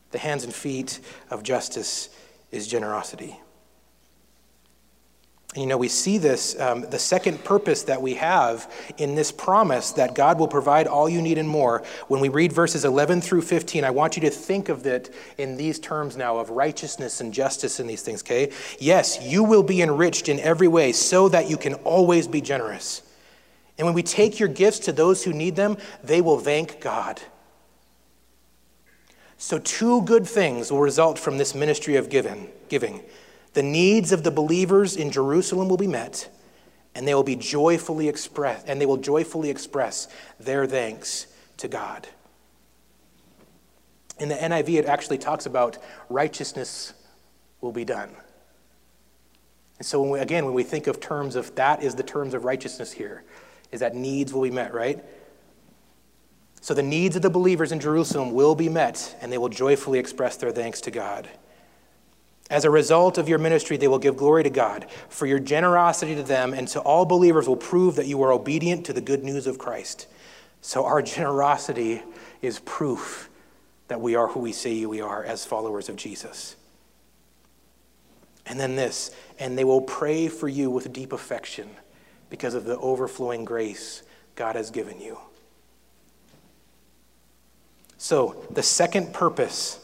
The 0.10 0.17
hands 0.17 0.43
and 0.43 0.51
feet 0.51 0.99
of 1.30 1.43
justice 1.43 2.10
is 2.49 2.67
generosity. 2.67 3.39
And 5.58 5.63
you 5.63 5.70
know, 5.70 5.78
we 5.78 5.88
see 5.88 6.20
this, 6.20 6.56
um, 6.60 6.82
the 6.82 7.00
second 7.00 7.43
purpose 7.43 7.82
that 7.82 8.00
we 8.00 8.13
have 8.13 8.72
in 9.00 9.15
this 9.15 9.32
promise 9.32 9.89
that 9.93 10.13
God 10.13 10.38
will 10.38 10.48
provide 10.48 10.86
all 10.86 11.10
you 11.10 11.20
need 11.20 11.39
and 11.39 11.50
more. 11.50 11.82
When 12.10 12.22
we 12.22 12.30
read 12.30 12.54
verses 12.54 12.86
11 12.86 13.22
through 13.22 13.41
15, 13.41 13.84
I 13.84 13.89
want 13.89 14.15
you 14.15 14.22
to 14.22 14.30
think 14.30 14.70
of 14.70 14.86
it 14.86 15.12
in 15.39 15.58
these 15.58 15.80
terms 15.80 16.15
now 16.15 16.38
of 16.38 16.52
righteousness 16.52 17.22
and 17.22 17.34
justice 17.34 17.80
in 17.80 17.88
these 17.88 18.04
things, 18.04 18.22
okay? 18.22 18.52
Yes, 18.78 19.20
you 19.24 19.43
will 19.43 19.63
be 19.63 19.82
enriched 19.82 20.30
in 20.30 20.39
every 20.41 20.67
way 20.67 20.91
so 20.91 21.28
that 21.30 21.50
you 21.50 21.58
can 21.58 21.74
always 21.74 22.28
be 22.28 22.39
generous. 22.39 23.02
And 23.80 23.86
when 23.88 23.96
we 23.96 24.04
take 24.04 24.39
your 24.39 24.50
gifts 24.50 24.78
to 24.82 24.91
those 24.91 25.24
who 25.24 25.34
need 25.34 25.56
them, 25.56 25.78
they 26.04 26.22
will 26.22 26.38
thank 26.38 26.80
God. 26.82 27.20
So, 29.39 29.58
two 29.58 30.04
good 30.04 30.28
things 30.28 30.72
will 30.72 30.82
result 30.82 31.17
from 31.17 31.39
this 31.39 31.56
ministry 31.56 31.96
of 31.96 32.10
giving. 32.10 32.52
giving. 32.70 33.02
The 33.58 33.63
needs 33.63 34.12
of 34.12 34.22
the 34.22 34.30
believers 34.30 34.96
in 34.96 35.10
Jerusalem 35.10 35.67
will 35.67 35.78
be 35.78 35.88
met, 35.88 36.30
and 36.93 37.08
they 37.08 37.15
will 37.15 37.24
be 37.24 37.36
joyfully 37.36 38.08
express 38.08 38.63
and 38.65 38.80
they 38.80 38.86
will 38.86 38.98
joyfully 38.98 39.50
express 39.50 40.08
their 40.39 40.67
thanks 40.67 41.26
to 41.58 41.67
God. 41.67 42.08
In 44.20 44.30
the 44.30 44.36
NIV, 44.36 44.76
it 44.76 44.86
actually 44.86 45.17
talks 45.17 45.48
about 45.48 45.80
righteousness 46.08 46.93
will 47.60 47.72
be 47.72 47.84
done. 47.84 48.12
And 49.80 49.88
so, 49.88 50.04
when 50.04 50.12
we, 50.12 50.20
again, 50.20 50.46
when 50.46 50.54
we 50.54 50.62
think 50.62 50.86
of 50.86 51.00
terms 51.00 51.36
of 51.36 51.56
that, 51.56 51.82
is 51.82 51.96
the 51.96 52.04
terms 52.04 52.36
of 52.36 52.46
righteousness 52.46 52.91
here, 52.91 53.24
is 53.72 53.80
that 53.80 53.96
needs 53.96 54.36
will 54.36 54.43
be 54.43 54.52
met, 54.52 54.72
right? 54.72 55.04
So, 56.62 56.76
the 56.76 56.84
needs 56.84 57.15
of 57.15 57.24
the 57.24 57.32
believers 57.32 57.72
in 57.72 57.80
Jerusalem 57.80 58.34
will 58.34 58.54
be 58.54 58.70
met, 58.70 59.17
and 59.20 59.32
they 59.32 59.39
will 59.39 59.50
joyfully 59.50 59.98
express 59.98 60.38
their 60.38 60.52
thanks 60.52 60.80
to 60.82 60.91
God. 60.91 61.28
As 62.50 62.64
a 62.64 62.70
result 62.70 63.18
of 63.18 63.28
your 63.28 63.40
ministry, 63.40 63.76
they 63.76 63.90
will 63.90 64.00
give 64.00 64.16
glory 64.16 64.44
to 64.44 64.50
God. 64.50 64.88
For 65.10 65.26
your 65.26 65.40
generosity 65.40 66.16
to 66.16 66.24
them 66.24 66.54
and 66.54 66.68
to 66.70 66.80
all 66.80 67.06
believers 67.06 67.48
will 67.48 67.58
prove 67.58 67.96
that 67.96 68.08
you 68.08 68.22
are 68.24 68.32
obedient 68.32 68.86
to 68.86 68.94
the 68.94 69.02
good 69.02 69.24
news 69.24 69.48
of 69.48 69.58
Christ. 69.58 70.08
So, 70.62 70.86
our 70.86 71.02
generosity 71.02 72.04
is 72.42 72.60
proof 72.60 73.30
that 73.90 74.00
we 74.00 74.16
are 74.16 74.28
who 74.28 74.40
we 74.40 74.52
say 74.52 74.86
we 74.86 75.02
are 75.02 75.24
as 75.24 75.46
followers 75.46 75.90
of 75.90 75.96
Jesus. 75.96 76.56
And 78.46 78.60
then 78.60 78.78
this, 78.78 79.12
and 79.40 79.58
they 79.58 79.66
will 79.66 79.82
pray 79.82 80.30
for 80.30 80.48
you 80.48 80.70
with 80.70 80.92
deep 80.94 81.12
affection 81.12 81.70
because 82.30 82.54
of 82.54 82.64
the 82.64 82.78
overflowing 82.78 83.44
grace 83.44 84.04
God 84.36 84.56
has 84.56 84.72
given 84.72 85.02
you. 85.02 85.18
So, 87.98 88.46
the 88.52 88.64
second 88.64 89.14
purpose 89.14 89.80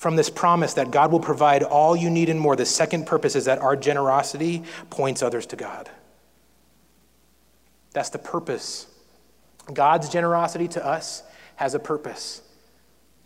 from 0.00 0.16
this 0.16 0.30
promise 0.30 0.72
that 0.74 0.90
God 0.90 1.12
will 1.12 1.20
provide 1.20 1.62
all 1.62 1.94
you 1.94 2.08
need 2.08 2.30
and 2.30 2.40
more, 2.40 2.56
the 2.56 2.64
second 2.64 3.06
purpose 3.06 3.36
is 3.36 3.44
that 3.44 3.58
our 3.58 3.76
generosity 3.76 4.62
points 4.88 5.22
others 5.22 5.44
to 5.48 5.56
God. 5.56 5.90
That's 7.92 8.08
the 8.08 8.18
purpose. 8.18 8.86
God's 9.70 10.08
generosity 10.08 10.68
to 10.68 10.86
us 10.86 11.22
has 11.56 11.74
a 11.74 11.78
purpose. 11.78 12.40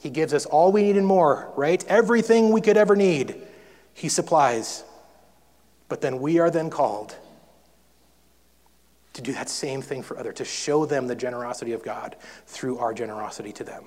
He 0.00 0.10
gives 0.10 0.34
us 0.34 0.46
all 0.46 0.72
we 0.72 0.82
need 0.82 0.96
and 0.96 1.06
more, 1.06 1.52
right? 1.54 1.84
Everything 1.87 2.50
we 2.50 2.60
could 2.60 2.76
ever 2.76 2.96
need, 2.96 3.37
He 3.92 4.08
supplies. 4.08 4.82
But 5.88 6.00
then 6.00 6.18
we 6.18 6.40
are 6.40 6.50
then 6.50 6.70
called 6.70 7.14
to 9.12 9.22
do 9.22 9.32
that 9.34 9.48
same 9.48 9.80
thing 9.80 10.02
for 10.02 10.18
others, 10.18 10.34
to 10.34 10.44
show 10.44 10.87
them 10.87 11.06
the 11.06 11.14
generosity 11.14 11.70
of 11.70 11.84
God 11.84 12.16
through 12.48 12.78
our 12.78 12.92
generosity 12.92 13.52
to 13.52 13.62
them. 13.62 13.84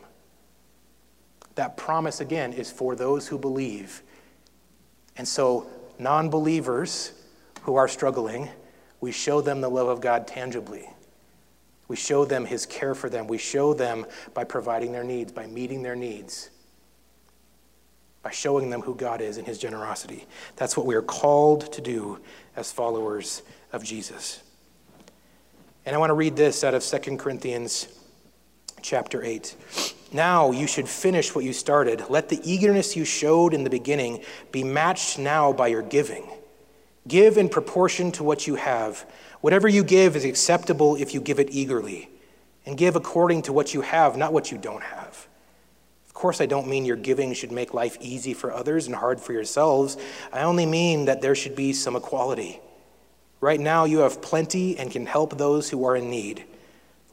That 1.57 1.75
promise, 1.75 2.21
again, 2.21 2.53
is 2.53 2.69
for 2.69 2.95
those 2.95 3.27
who 3.27 3.39
believe. 3.39 4.03
And 5.17 5.27
so, 5.27 5.67
non 5.97 6.29
believers 6.29 7.13
who 7.63 7.75
are 7.77 7.87
struggling, 7.87 8.47
we 9.01 9.11
show 9.11 9.41
them 9.41 9.59
the 9.61 9.69
love 9.69 9.87
of 9.87 9.99
God 9.99 10.27
tangibly. 10.27 10.87
We 11.87 11.95
show 11.95 12.25
them 12.25 12.45
his 12.45 12.67
care 12.67 12.93
for 12.93 13.09
them. 13.09 13.25
We 13.25 13.39
show 13.39 13.73
them 13.73 14.05
by 14.35 14.43
providing 14.43 14.91
their 14.91 15.03
needs, 15.03 15.31
by 15.31 15.47
meeting 15.47 15.81
their 15.81 15.95
needs, 15.95 16.51
by 18.21 18.29
showing 18.29 18.69
them 18.69 18.81
who 18.81 18.93
God 18.93 19.19
is 19.19 19.37
and 19.37 19.47
his 19.47 19.57
generosity. 19.57 20.27
That's 20.57 20.77
what 20.77 20.85
we 20.85 20.93
are 20.93 21.01
called 21.01 21.73
to 21.73 21.81
do 21.81 22.19
as 22.55 22.71
followers 22.71 23.41
of 23.73 23.83
Jesus. 23.83 24.43
And 25.87 25.95
I 25.95 25.97
want 25.97 26.11
to 26.11 26.15
read 26.15 26.35
this 26.35 26.63
out 26.63 26.75
of 26.75 26.83
2 26.83 27.17
Corinthians 27.17 27.87
chapter 28.83 29.23
8. 29.23 29.55
Now 30.13 30.51
you 30.51 30.67
should 30.67 30.87
finish 30.87 31.35
what 31.35 31.43
you 31.43 31.53
started. 31.53 32.03
Let 32.09 32.29
the 32.29 32.39
eagerness 32.43 32.95
you 32.95 33.05
showed 33.05 33.53
in 33.53 33.63
the 33.63 33.69
beginning 33.69 34.23
be 34.51 34.63
matched 34.63 35.19
now 35.19 35.51
by 35.51 35.67
your 35.67 35.81
giving. 35.81 36.29
Give 37.07 37.37
in 37.37 37.49
proportion 37.49 38.11
to 38.13 38.23
what 38.23 38.47
you 38.47 38.55
have. 38.55 39.05
Whatever 39.41 39.67
you 39.67 39.83
give 39.83 40.15
is 40.15 40.25
acceptable 40.25 40.95
if 40.95 41.13
you 41.13 41.21
give 41.21 41.39
it 41.39 41.49
eagerly. 41.51 42.09
And 42.65 42.77
give 42.77 42.95
according 42.95 43.43
to 43.43 43.53
what 43.53 43.73
you 43.73 43.81
have, 43.81 44.17
not 44.17 44.33
what 44.33 44.51
you 44.51 44.57
don't 44.57 44.83
have. 44.83 45.27
Of 46.05 46.13
course, 46.13 46.41
I 46.41 46.47
don't 46.47 46.67
mean 46.67 46.83
your 46.83 46.97
giving 46.97 47.33
should 47.33 47.51
make 47.51 47.73
life 47.73 47.97
easy 48.01 48.33
for 48.33 48.51
others 48.51 48.87
and 48.87 48.95
hard 48.95 49.21
for 49.21 49.33
yourselves. 49.33 49.97
I 50.33 50.41
only 50.41 50.65
mean 50.65 51.05
that 51.05 51.21
there 51.21 51.35
should 51.35 51.55
be 51.55 51.73
some 51.73 51.95
equality. 51.95 52.59
Right 53.39 53.59
now, 53.59 53.85
you 53.85 53.99
have 53.99 54.21
plenty 54.21 54.77
and 54.77 54.91
can 54.91 55.05
help 55.05 55.37
those 55.37 55.69
who 55.69 55.85
are 55.85 55.95
in 55.95 56.09
need. 56.09 56.43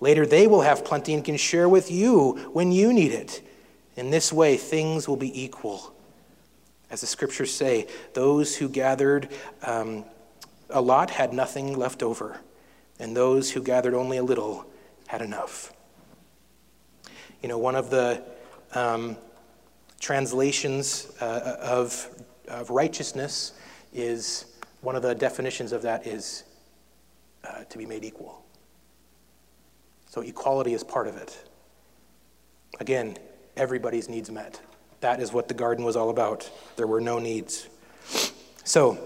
Later, 0.05 0.27
they 0.27 0.47
will 0.47 0.61
have 0.61 0.85
plenty 0.85 1.15
and 1.15 1.25
can 1.25 1.39
share 1.39 1.67
with 1.67 1.91
you 1.91 2.33
when 2.53 2.71
you 2.71 2.93
need 2.93 3.11
it. 3.11 3.41
In 3.97 4.11
this 4.11 4.31
way, 4.31 4.59
things 4.59 5.09
will 5.09 5.17
be 5.17 5.43
equal. 5.43 5.95
As 6.91 7.01
the 7.01 7.07
scriptures 7.07 7.51
say, 7.51 7.87
those 8.13 8.55
who 8.55 8.69
gathered 8.69 9.31
um, 9.63 10.05
a 10.69 10.83
lot 10.83 11.09
had 11.09 11.33
nothing 11.33 11.79
left 11.79 12.03
over, 12.03 12.39
and 13.01 13.17
those 13.17 13.51
who 13.51 13.63
gathered 13.63 13.95
only 13.95 14.19
a 14.19 14.23
little 14.23 14.67
had 15.07 15.23
enough. 15.23 15.73
You 17.43 17.49
know, 17.49 17.57
one 17.57 17.75
of 17.75 17.89
the 17.89 18.23
um, 18.75 19.17
translations 20.01 21.15
uh, 21.23 21.57
of, 21.63 22.11
of 22.49 22.69
righteousness 22.69 23.55
is 23.95 24.45
one 24.83 24.97
of 24.97 25.03
the 25.03 25.15
definitions 25.15 25.73
of 25.73 25.81
that 25.81 26.07
is 26.07 26.45
uh, 27.43 27.65
to 27.65 27.79
be 27.79 27.87
made 27.87 28.05
equal. 28.05 28.44
So 30.15 30.21
equality 30.21 30.75
is 30.75 30.85
part 30.85 31.09
of 31.09 31.17
it. 31.17 31.37
Again, 32.79 33.19
everybody's 33.57 34.09
needs 34.09 34.31
met. 34.31 34.61
That 35.01 35.19
is 35.19 35.33
what 35.33 35.49
the 35.49 35.55
garden 35.55 35.85
was 35.85 35.97
all 35.97 36.09
about. 36.09 36.49
There 36.77 36.87
were 36.87 37.01
no 37.01 37.19
needs. 37.19 37.69
So, 38.63 38.97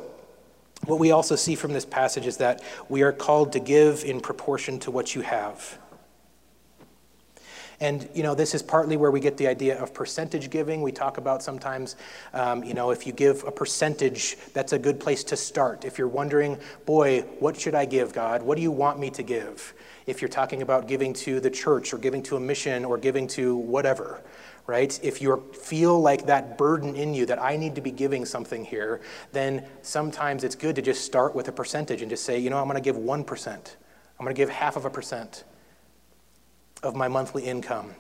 what 0.84 0.98
we 0.98 1.10
also 1.10 1.34
see 1.34 1.54
from 1.54 1.72
this 1.72 1.86
passage 1.86 2.26
is 2.26 2.36
that 2.36 2.62
we 2.90 3.00
are 3.00 3.12
called 3.12 3.54
to 3.54 3.58
give 3.58 4.04
in 4.04 4.20
proportion 4.20 4.78
to 4.80 4.90
what 4.90 5.14
you 5.14 5.22
have. 5.22 5.78
And, 7.80 8.08
you 8.12 8.24
know, 8.24 8.34
this 8.34 8.54
is 8.54 8.62
partly 8.62 8.96
where 8.96 9.12
we 9.12 9.20
get 9.20 9.36
the 9.36 9.46
idea 9.46 9.80
of 9.80 9.94
percentage 9.94 10.50
giving. 10.50 10.82
We 10.82 10.90
talk 10.90 11.16
about 11.16 11.42
sometimes, 11.42 11.94
um, 12.34 12.64
you 12.64 12.74
know, 12.74 12.90
if 12.90 13.06
you 13.06 13.12
give 13.12 13.44
a 13.44 13.52
percentage, 13.52 14.36
that's 14.52 14.72
a 14.72 14.78
good 14.78 14.98
place 14.98 15.22
to 15.24 15.36
start. 15.36 15.84
If 15.84 15.96
you're 15.96 16.08
wondering, 16.08 16.58
boy, 16.86 17.20
what 17.38 17.58
should 17.58 17.76
I 17.76 17.84
give, 17.84 18.12
God? 18.12 18.42
What 18.42 18.56
do 18.56 18.62
you 18.62 18.72
want 18.72 18.98
me 18.98 19.10
to 19.10 19.22
give? 19.22 19.74
If 20.06 20.20
you're 20.20 20.28
talking 20.28 20.62
about 20.62 20.88
giving 20.88 21.12
to 21.14 21.38
the 21.38 21.50
church 21.50 21.94
or 21.94 21.98
giving 21.98 22.22
to 22.24 22.36
a 22.36 22.40
mission 22.40 22.84
or 22.84 22.98
giving 22.98 23.28
to 23.28 23.56
whatever, 23.56 24.22
right? 24.66 24.98
If 25.02 25.22
you 25.22 25.44
feel 25.52 26.00
like 26.00 26.26
that 26.26 26.58
burden 26.58 26.96
in 26.96 27.14
you 27.14 27.26
that 27.26 27.40
I 27.40 27.56
need 27.56 27.76
to 27.76 27.80
be 27.80 27.92
giving 27.92 28.24
something 28.24 28.64
here, 28.64 29.02
then 29.32 29.64
sometimes 29.82 30.42
it's 30.42 30.56
good 30.56 30.74
to 30.76 30.82
just 30.82 31.04
start 31.04 31.34
with 31.34 31.46
a 31.46 31.52
percentage 31.52 32.02
and 32.02 32.10
just 32.10 32.24
say, 32.24 32.38
you 32.38 32.50
know, 32.50 32.58
I'm 32.58 32.66
going 32.66 32.74
to 32.74 32.80
give 32.80 32.96
1%. 32.96 33.48
I'm 33.48 34.24
going 34.24 34.34
to 34.34 34.38
give 34.38 34.50
half 34.50 34.76
of 34.76 34.84
a 34.84 34.90
percent 34.90 35.44
of 36.82 36.94
my 36.94 37.08
monthly 37.08 37.44
income. 37.44 37.94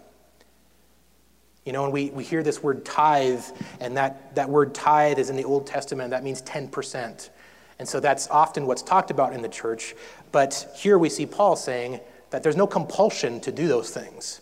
You 1.64 1.72
know, 1.72 1.84
and 1.84 1.92
we, 1.92 2.10
we 2.10 2.24
hear 2.24 2.42
this 2.42 2.62
word 2.62 2.84
tithe, 2.84 3.44
and 3.80 3.96
that, 3.96 4.34
that 4.36 4.48
word 4.48 4.74
tithe 4.74 5.18
is 5.18 5.28
in 5.28 5.36
the 5.36 5.44
Old 5.44 5.66
Testament, 5.66 6.10
that 6.10 6.24
means 6.24 6.40
10%. 6.42 7.30
And 7.78 7.88
so 7.88 8.00
that's 8.00 8.28
often 8.28 8.66
what's 8.66 8.82
talked 8.82 9.10
about 9.10 9.32
in 9.32 9.42
the 9.42 9.48
church. 9.48 9.94
But 10.32 10.68
here 10.76 10.98
we 10.98 11.08
see 11.08 11.26
Paul 11.26 11.56
saying 11.56 12.00
that 12.30 12.42
there's 12.42 12.56
no 12.56 12.66
compulsion 12.66 13.40
to 13.40 13.52
do 13.52 13.68
those 13.68 13.90
things. 13.90 14.40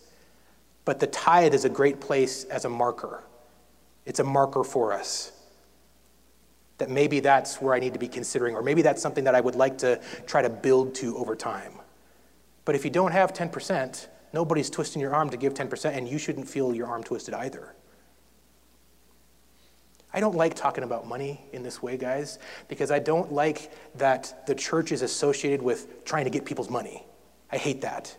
But 0.85 1.01
the 1.01 1.09
tithe 1.09 1.53
is 1.53 1.65
a 1.65 1.69
great 1.69 2.01
place 2.01 2.45
as 2.45 2.65
a 2.65 2.69
marker. 2.69 3.25
It's 4.05 4.21
a 4.21 4.25
marker 4.25 4.63
for 4.63 4.93
us. 4.93 5.33
That 6.79 6.91
maybe 6.91 7.21
that's 7.21 7.61
where 7.61 7.75
I 7.75 7.81
need 7.81 7.95
to 7.95 7.99
be 7.99 8.09
considering, 8.09 8.55
or 8.55 8.63
maybe 8.63 8.83
that's 8.83 9.03
something 9.03 9.25
that 9.25 9.35
I 9.35 9.41
would 9.41 9.57
like 9.57 9.79
to 9.79 10.01
try 10.27 10.43
to 10.43 10.51
build 10.51 10.95
to 10.97 11.17
over 11.19 11.35
time. 11.35 11.73
But 12.65 12.75
if 12.75 12.85
you 12.85 12.91
don't 12.91 13.13
have 13.13 13.33
10%, 13.33 14.07
Nobody's 14.33 14.71
twisting 14.71 15.01
your 15.01 15.15
arm 15.15 15.31
to 15.31 15.37
give 15.37 15.55
10%, 15.55 15.97
and 15.97 16.09
you 16.09 16.19
shouldn't 16.19 16.49
feel 16.49 16.75
your 16.75 16.87
arm 16.87 17.03
twisted 17.03 17.35
either. 17.35 17.75
I 20.13 20.21
don't 20.21 20.35
like 20.35 20.55
talking 20.55 20.85
about 20.85 21.07
money 21.07 21.41
in 21.53 21.63
this 21.63 21.83
way, 21.83 21.97
guys, 21.97 22.39
because 22.69 22.91
I 22.91 22.99
don't 22.99 23.33
like 23.33 23.71
that 23.97 24.47
the 24.47 24.55
church 24.55 24.91
is 24.91 25.03
associated 25.03 25.61
with 25.61 26.05
trying 26.05 26.25
to 26.25 26.31
get 26.31 26.45
people's 26.45 26.71
money. 26.71 27.05
I 27.53 27.59
hate 27.59 27.83
that. 27.83 28.17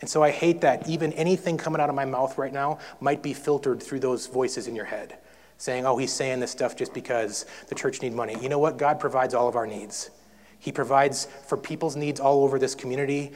And 0.00 0.08
so 0.08 0.22
I 0.22 0.30
hate 0.30 0.60
that 0.60 0.88
even 0.88 1.12
anything 1.14 1.58
coming 1.58 1.80
out 1.80 1.88
of 1.88 1.96
my 1.96 2.04
mouth 2.04 2.38
right 2.38 2.52
now 2.52 2.78
might 3.00 3.22
be 3.22 3.32
filtered 3.32 3.82
through 3.82 4.00
those 4.00 4.26
voices 4.26 4.68
in 4.68 4.76
your 4.76 4.84
head, 4.84 5.18
saying, 5.56 5.84
oh, 5.84 5.96
he's 5.96 6.12
saying 6.12 6.38
this 6.38 6.52
stuff 6.52 6.76
just 6.76 6.94
because 6.94 7.46
the 7.68 7.74
church 7.74 8.00
need 8.00 8.12
money. 8.12 8.36
You 8.40 8.48
know 8.48 8.60
what? 8.60 8.76
God 8.76 9.00
provides 9.00 9.34
all 9.34 9.48
of 9.48 9.56
our 9.56 9.66
needs. 9.66 10.10
He 10.60 10.70
provides 10.70 11.26
for 11.46 11.56
people's 11.56 11.96
needs 11.96 12.20
all 12.20 12.44
over 12.44 12.58
this 12.58 12.74
community. 12.76 13.32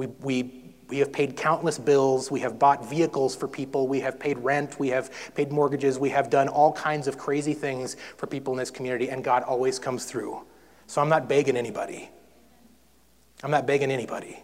We, 0.00 0.06
we, 0.22 0.74
we 0.88 0.98
have 1.00 1.12
paid 1.12 1.36
countless 1.36 1.76
bills. 1.76 2.30
We 2.30 2.40
have 2.40 2.58
bought 2.58 2.88
vehicles 2.88 3.36
for 3.36 3.46
people. 3.46 3.86
We 3.86 4.00
have 4.00 4.18
paid 4.18 4.38
rent. 4.38 4.80
We 4.80 4.88
have 4.88 5.10
paid 5.34 5.52
mortgages. 5.52 5.98
We 5.98 6.08
have 6.08 6.30
done 6.30 6.48
all 6.48 6.72
kinds 6.72 7.06
of 7.06 7.18
crazy 7.18 7.52
things 7.52 7.98
for 8.16 8.26
people 8.26 8.54
in 8.54 8.58
this 8.58 8.70
community, 8.70 9.10
and 9.10 9.22
God 9.22 9.42
always 9.42 9.78
comes 9.78 10.06
through. 10.06 10.40
So 10.86 11.02
I'm 11.02 11.10
not 11.10 11.28
begging 11.28 11.54
anybody. 11.54 12.08
I'm 13.44 13.50
not 13.50 13.66
begging 13.66 13.90
anybody. 13.90 14.42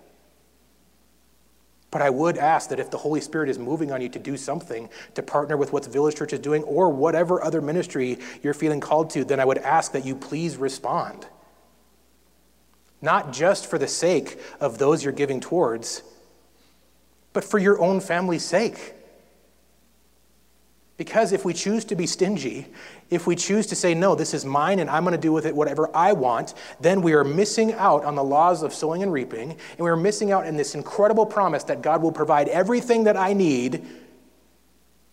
But 1.91 2.03
I 2.03 2.11
would 2.11 2.37
ask 2.37 2.69
that 2.69 2.79
if 2.79 2.91
the 2.91 2.99
Holy 2.99 3.23
Spirit 3.23 3.49
is 3.49 3.59
moving 3.59 3.93
on 3.93 4.03
you 4.03 4.11
to 4.11 4.19
do 4.19 4.37
something, 4.37 4.91
to 5.15 5.23
partner 5.23 5.57
with 5.57 5.73
what 5.73 5.85
the 5.85 5.91
Village 5.91 6.17
Church 6.17 6.35
is 6.35 6.41
doing, 6.41 6.65
or 6.65 6.91
whatever 6.91 7.43
other 7.43 7.63
ministry 7.63 8.19
you're 8.43 8.53
feeling 8.53 8.81
called 8.81 9.09
to, 9.09 9.25
then 9.25 9.41
I 9.41 9.47
would 9.47 9.59
ask 9.59 9.93
that 9.93 10.05
you 10.05 10.17
please 10.17 10.59
respond 10.59 11.27
not 13.01 13.33
just 13.33 13.69
for 13.69 13.79
the 13.79 13.89
sake 13.89 14.39
of 14.61 14.79
those 14.79 15.05
you're 15.05 15.13
giving 15.13 15.41
towards, 15.41 16.03
but 17.33 17.45
for 17.45 17.59
your 17.59 17.81
own 17.81 18.01
family's 18.01 18.45
sake. 18.45 18.95
Because 20.97 21.33
if 21.33 21.45
we 21.45 21.53
choose 21.53 21.85
to 21.87 21.95
be 21.95 22.07
stingy, 22.07 22.67
if 23.11 23.27
we 23.27 23.37
choose 23.37 23.67
to 23.67 23.77
say, 23.77 23.93
no, 23.93 24.15
this 24.15 24.33
is 24.33 24.47
mine 24.47 24.79
and 24.79 24.89
I'm 24.89 25.05
going 25.05 25.13
to 25.13 25.21
do 25.21 25.33
with 25.33 25.45
it 25.45 25.55
whatever 25.55 25.95
I 25.95 26.15
want, 26.15 26.55
then 26.81 27.03
we 27.03 27.13
are 27.13 27.25
missing 27.25 27.75
out 27.75 28.05
on 28.05 28.15
the 28.15 28.25
laws 28.25 28.63
of 28.63 28.73
sowing 28.73 29.03
and 29.03 29.13
reaping, 29.13 29.51
and 29.51 29.79
we 29.79 29.91
are 29.91 29.97
missing 29.97 30.33
out 30.33 30.47
on 30.47 30.57
this 30.57 30.75
incredible 30.75 31.27
promise 31.27 31.65
that 31.65 31.83
God 31.83 32.01
will 32.01 32.13
provide 32.13 32.49
everything 32.49 33.05
that 33.05 33.17
I 33.17 33.35
need 33.35 33.85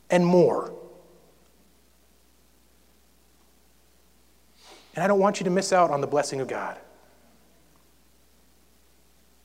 and 0.10 0.26
more. 0.26 0.74
And 4.96 5.04
I 5.04 5.08
don't 5.08 5.19
want 5.19 5.41
you 5.41 5.43
to 5.43 5.50
miss 5.50 5.74
out 5.74 5.91
on 5.91 6.00
the 6.00 6.08
blessing 6.08 6.39
of 6.39 6.48
God. 6.48 6.78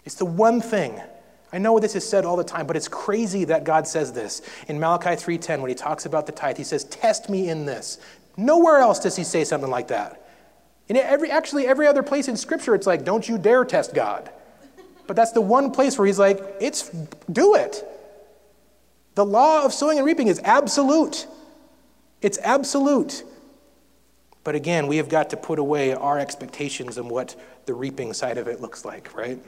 It's 0.09 0.15
the 0.15 0.25
one 0.25 0.63
thing. 0.63 1.03
I 1.53 1.59
know 1.59 1.79
this 1.79 1.95
is 1.95 2.09
said 2.09 2.25
all 2.25 2.37
the 2.37 2.43
time, 2.43 2.67
but 2.67 2.77
it's 2.77 2.89
crazy 2.89 3.45
that 3.45 3.65
God 3.65 3.87
says 3.87 4.11
this. 4.11 4.41
In 4.67 4.81
Malachi 4.81 5.17
3:10 5.17 5.61
when 5.61 5.69
he 5.69 5.75
talks 5.75 6.07
about 6.07 6.25
the 6.25 6.33
tithe, 6.33 6.57
he 6.57 6.65
says, 6.65 6.85
"Test 6.85 7.29
me 7.29 7.51
in 7.51 7.67
this." 7.67 7.99
Nowhere 8.35 8.79
else 8.79 9.01
does 9.01 9.17
he 9.17 9.23
say 9.23 9.45
something 9.45 9.71
like 9.71 9.89
that. 9.89 10.19
In 10.89 10.97
every 10.97 11.31
actually 11.31 11.67
every 11.67 11.87
other 11.87 12.03
place 12.03 12.27
in 12.27 12.39
scripture 12.39 12.75
it's 12.75 12.87
like, 12.87 13.05
"Don't 13.05 13.29
you 13.29 13.37
dare 13.37 13.67
test 13.67 13.93
God." 13.93 14.31
But 15.07 15.15
that's 15.15 15.33
the 15.33 15.43
one 15.43 15.73
place 15.73 15.99
where 15.99 16.07
he's 16.07 16.19
like, 16.19 16.43
"It's 16.59 16.91
do 17.31 17.55
it." 17.55 17.87
The 19.15 19.27
law 19.27 19.63
of 19.63 19.75
sowing 19.75 19.99
and 19.99 20.07
reaping 20.07 20.29
is 20.29 20.41
absolute. 20.43 21.27
It's 22.23 22.39
absolute. 22.43 23.25
But 24.43 24.55
again, 24.55 24.87
we 24.87 24.97
have 24.97 25.11
got 25.11 25.29
to 25.29 25.37
put 25.37 25.59
away 25.59 25.93
our 25.93 26.19
expectations 26.19 26.97
and 26.97 27.11
what 27.11 27.37
the 27.67 27.75
reaping 27.75 28.15
side 28.15 28.39
of 28.39 28.49
it 28.49 28.63
looks 28.63 28.87
like, 28.87 29.15
right? 29.15 29.39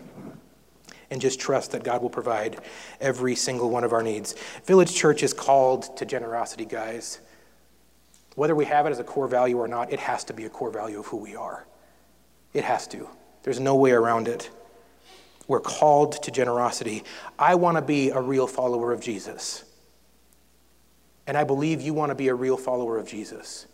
And 1.10 1.20
just 1.20 1.40
trust 1.40 1.72
that 1.72 1.82
God 1.82 2.02
will 2.02 2.10
provide 2.10 2.60
every 3.00 3.34
single 3.34 3.70
one 3.70 3.84
of 3.84 3.92
our 3.92 4.02
needs. 4.02 4.34
Village 4.64 4.94
Church 4.94 5.22
is 5.22 5.32
called 5.32 5.96
to 5.96 6.06
generosity, 6.06 6.64
guys. 6.64 7.20
Whether 8.36 8.54
we 8.54 8.64
have 8.66 8.86
it 8.86 8.90
as 8.90 9.00
a 9.00 9.04
core 9.04 9.28
value 9.28 9.58
or 9.58 9.68
not, 9.68 9.92
it 9.92 9.98
has 9.98 10.24
to 10.24 10.32
be 10.32 10.44
a 10.44 10.50
core 10.50 10.70
value 10.70 11.00
of 11.00 11.06
who 11.06 11.16
we 11.16 11.34
are. 11.34 11.66
It 12.54 12.64
has 12.64 12.86
to. 12.88 13.08
There's 13.42 13.60
no 13.60 13.74
way 13.76 13.90
around 13.90 14.28
it. 14.28 14.50
We're 15.48 15.60
called 15.60 16.22
to 16.22 16.30
generosity. 16.30 17.02
I 17.38 17.56
want 17.56 17.76
to 17.76 17.82
be 17.82 18.10
a 18.10 18.20
real 18.20 18.46
follower 18.46 18.92
of 18.92 19.00
Jesus. 19.00 19.64
And 21.26 21.36
I 21.36 21.44
believe 21.44 21.80
you 21.80 21.92
want 21.92 22.10
to 22.10 22.14
be 22.14 22.28
a 22.28 22.34
real 22.34 22.56
follower 22.56 22.98
of 22.98 23.08
Jesus. 23.08 23.66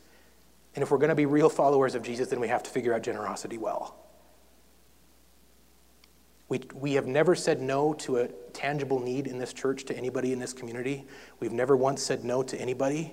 And 0.75 0.83
if 0.83 0.90
we're 0.90 0.99
going 0.99 1.11
to 1.11 1.14
be 1.14 1.27
real 1.27 1.49
followers 1.49 1.94
of 1.94 2.03
Jesus, 2.03 2.29
then 2.29 2.40
we 2.40 2.49
have 2.49 2.62
to 2.62 2.70
figure 2.70 2.94
out 2.94 3.03
generosity 3.03 3.59
well. 3.59 3.96
We, 6.49 6.61
we 6.74 6.92
have 6.94 7.07
never 7.07 7.34
said 7.34 7.61
no 7.61 7.92
to 7.94 8.18
a 8.18 8.28
tangible 8.53 9.01
need 9.01 9.26
in 9.26 9.38
this 9.38 9.53
church 9.53 9.84
to 9.84 9.97
anybody 9.97 10.32
in 10.32 10.38
this 10.38 10.53
community. 10.53 11.05
We've 11.40 11.53
never 11.53 11.76
once 11.76 12.03
said 12.03 12.24
no 12.24 12.42
to 12.44 12.61
anybody. 12.61 13.12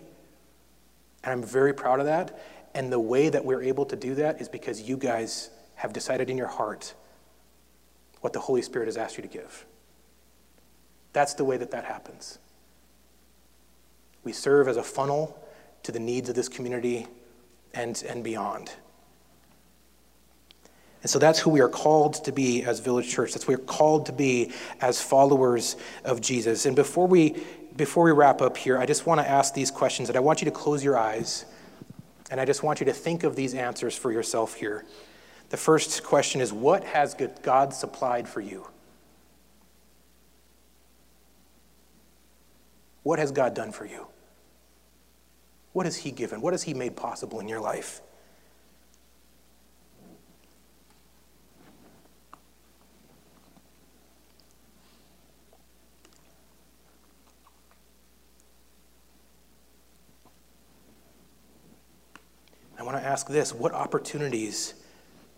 And 1.23 1.31
I'm 1.31 1.43
very 1.43 1.73
proud 1.73 1.99
of 1.99 2.05
that. 2.05 2.39
And 2.75 2.91
the 2.91 2.99
way 2.99 3.29
that 3.29 3.43
we're 3.43 3.61
able 3.61 3.85
to 3.85 3.95
do 3.95 4.15
that 4.15 4.41
is 4.41 4.49
because 4.49 4.81
you 4.81 4.97
guys 4.97 5.49
have 5.75 5.93
decided 5.93 6.29
in 6.29 6.37
your 6.37 6.47
heart 6.47 6.93
what 8.21 8.33
the 8.33 8.39
Holy 8.39 8.61
Spirit 8.61 8.85
has 8.85 8.97
asked 8.97 9.17
you 9.17 9.21
to 9.23 9.27
give. 9.27 9.65
That's 11.11 11.33
the 11.33 11.43
way 11.43 11.57
that 11.57 11.71
that 11.71 11.85
happens. 11.85 12.39
We 14.23 14.31
serve 14.31 14.67
as 14.67 14.77
a 14.77 14.83
funnel 14.83 15.39
to 15.83 15.91
the 15.91 15.99
needs 15.99 16.29
of 16.29 16.35
this 16.35 16.47
community 16.47 17.07
and, 17.73 18.01
and 18.07 18.23
beyond. 18.23 18.71
And 21.03 21.09
so 21.09 21.19
that's 21.19 21.37
who 21.37 21.49
we 21.49 21.59
are 21.59 21.69
called 21.69 22.23
to 22.23 22.31
be 22.31 22.63
as 22.63 22.79
Village 22.79 23.09
Church. 23.09 23.33
That's 23.33 23.43
who 23.43 23.51
we 23.51 23.55
are 23.55 23.65
called 23.65 24.05
to 24.05 24.13
be 24.13 24.53
as 24.79 25.01
followers 25.01 25.75
of 26.05 26.21
Jesus. 26.21 26.65
And 26.65 26.75
before 26.75 27.07
we 27.07 27.43
before 27.75 28.03
we 28.03 28.11
wrap 28.11 28.41
up 28.41 28.55
here, 28.55 28.77
I 28.77 28.85
just 28.85 29.05
want 29.05 29.19
to 29.19 29.27
ask 29.27 29.53
these 29.53 29.71
questions, 29.71 30.07
and 30.07 30.15
I 30.15 30.21
want 30.21 30.41
you 30.41 30.45
to 30.45 30.51
close 30.51 30.83
your 30.83 30.95
eyes, 30.95 31.45
and 32.29 32.39
I 32.39 32.45
just 32.45 32.61
want 32.61 32.79
you 32.79 32.85
to 32.85 32.93
think 32.93 33.23
of 33.23 33.35
these 33.35 33.55
answers 33.55 33.95
for 33.95 34.11
yourself 34.11 34.53
here. 34.53 34.85
The 35.49 35.57
first 35.57 36.03
question 36.03 36.39
is 36.39 36.53
What 36.53 36.83
has 36.83 37.15
God 37.41 37.73
supplied 37.73 38.29
for 38.29 38.41
you? 38.41 38.67
What 43.01 43.19
has 43.19 43.31
God 43.31 43.53
done 43.53 43.71
for 43.71 43.85
you? 43.85 44.07
What 45.73 45.85
has 45.85 45.97
He 45.97 46.11
given? 46.11 46.39
What 46.39 46.53
has 46.53 46.63
He 46.63 46.73
made 46.73 46.95
possible 46.95 47.39
in 47.39 47.49
your 47.49 47.59
life? 47.59 48.01
I 62.83 62.85
want 62.85 62.97
to 62.97 63.05
ask 63.05 63.27
this 63.29 63.53
what 63.53 63.71
opportunities 63.71 64.73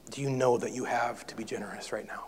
do 0.10 0.20
you 0.20 0.32
know 0.32 0.58
that 0.58 0.72
you 0.74 0.84
have 0.86 1.28
to 1.28 1.36
be 1.36 1.44
generous 1.44 1.92
right 1.92 2.08
now? 2.08 2.26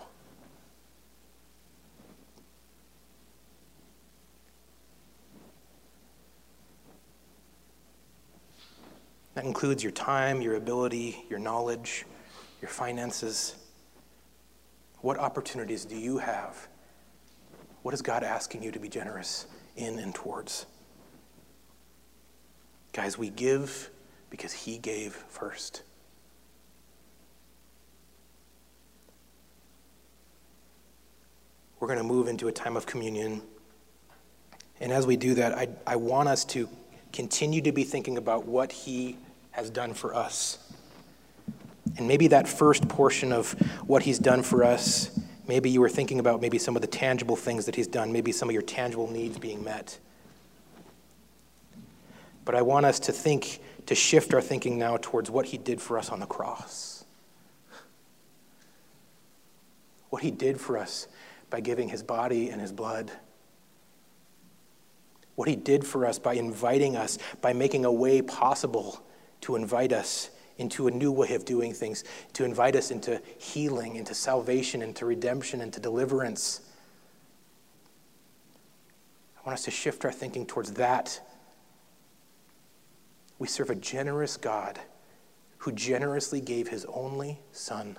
That 9.34 9.44
includes 9.44 9.82
your 9.82 9.92
time, 9.92 10.40
your 10.40 10.54
ability, 10.54 11.26
your 11.32 11.40
knowledge, 11.40 12.06
your 12.62 12.70
finances. 12.70 13.56
What 15.02 15.18
opportunities 15.18 15.84
do 15.84 15.98
you 15.98 16.20
have? 16.20 16.68
What 17.82 17.96
is 17.96 18.04
God 18.04 18.24
asking 18.24 18.62
you 18.62 18.72
to 18.72 18.78
be 18.78 18.88
generous 18.88 19.48
in 19.78 19.98
and 19.98 20.14
towards? 20.14 20.68
Guys, 22.94 23.18
we 23.18 23.32
give 23.32 23.90
because 24.30 24.54
He 24.54 24.78
gave 24.78 25.14
first. 25.14 25.84
We're 31.80 31.88
going 31.88 32.00
to 32.00 32.04
move 32.04 32.28
into 32.28 32.48
a 32.48 32.52
time 32.52 32.76
of 32.76 32.86
communion. 32.86 33.42
And 34.80 34.92
as 34.92 35.06
we 35.06 35.16
do 35.16 35.36
that, 35.36 35.54
I, 35.54 35.70
I 35.86 35.96
want 35.96 36.28
us 36.28 36.44
to 36.46 36.68
continue 37.14 37.62
to 37.62 37.72
be 37.72 37.84
thinking 37.84 38.18
about 38.18 38.46
what 38.46 38.72
He 38.72 39.18
has 39.52 39.70
done 39.70 39.94
for 39.94 40.14
us. 40.14 40.60
And 41.98 42.08
maybe 42.08 42.28
that 42.28 42.48
first 42.48 42.88
portion 42.88 43.32
of 43.32 43.52
what 43.88 44.04
He's 44.04 44.20
done 44.20 44.44
for 44.44 44.64
us, 44.64 45.20
maybe 45.48 45.70
you 45.70 45.82
were 45.82 45.90
thinking 45.90 46.20
about 46.20 46.42
maybe 46.42 46.58
some 46.58 46.76
of 46.76 46.82
the 46.82 46.88
tangible 46.88 47.36
things 47.36 47.66
that 47.66 47.76
He's 47.76 47.88
done, 47.88 48.12
maybe 48.12 48.32
some 48.32 48.50
of 48.50 48.54
your 48.54 48.62
tangible 48.62 49.10
needs 49.10 49.38
being 49.38 49.64
met. 49.64 49.98
But 52.46 52.56
I 52.56 52.62
want 52.62 52.86
us 52.86 53.00
to 53.02 53.12
think, 53.12 53.60
to 53.88 53.96
shift 53.96 54.34
our 54.34 54.42
thinking 54.42 54.78
now 54.78 54.98
towards 54.98 55.30
what 55.30 55.48
He 55.48 55.58
did 55.58 55.82
for 55.82 55.98
us 55.98 56.10
on 56.10 56.20
the 56.20 56.26
cross. 56.26 57.04
What 60.10 60.22
He 60.22 60.32
did 60.32 60.62
for 60.62 60.78
us 60.78 61.08
by 61.50 61.60
giving 61.60 61.90
His 61.90 62.04
body 62.04 62.50
and 62.50 62.62
His 62.62 62.72
blood 62.72 63.12
what 65.38 65.48
he 65.48 65.56
did 65.56 65.86
for 65.86 66.08
us 66.08 66.18
by 66.18 66.34
inviting 66.34 66.98
us, 66.98 67.20
by 67.42 67.54
making 67.54 67.86
a 67.86 67.92
way 67.92 68.24
possible 68.24 69.06
to 69.42 69.56
invite 69.56 69.94
us 69.94 70.32
into 70.58 70.88
a 70.88 70.92
new 70.92 71.12
way 71.12 71.36
of 71.36 71.46
doing 71.46 71.72
things, 71.72 72.04
to 72.34 72.44
invite 72.44 72.76
us 72.76 72.90
into 72.90 73.22
healing, 73.38 73.98
into 73.98 74.16
salvation, 74.16 74.82
into 74.82 75.06
redemption, 75.06 75.62
into 75.62 75.80
deliverance. 75.80 76.62
I 79.38 79.48
want 79.48 79.54
us 79.54 79.66
to 79.66 79.72
shift 79.72 80.04
our 80.06 80.12
thinking 80.12 80.48
towards 80.48 80.72
that. 80.74 81.22
We 83.40 83.48
serve 83.48 83.70
a 83.70 83.76
generous 83.76 84.38
God 84.38 84.80
who 85.60 85.72
generously 85.72 86.42
gave 86.42 86.68
his 86.70 86.86
only 86.86 87.40
Son. 87.52 87.98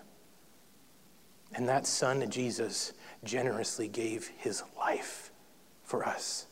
And 1.54 1.68
that 1.68 1.86
Son, 1.86 2.28
Jesus, 2.30 2.92
generously 3.24 3.88
gave 3.88 4.28
his 4.36 4.62
life 4.76 5.30
for 5.84 6.04
us. 6.04 6.46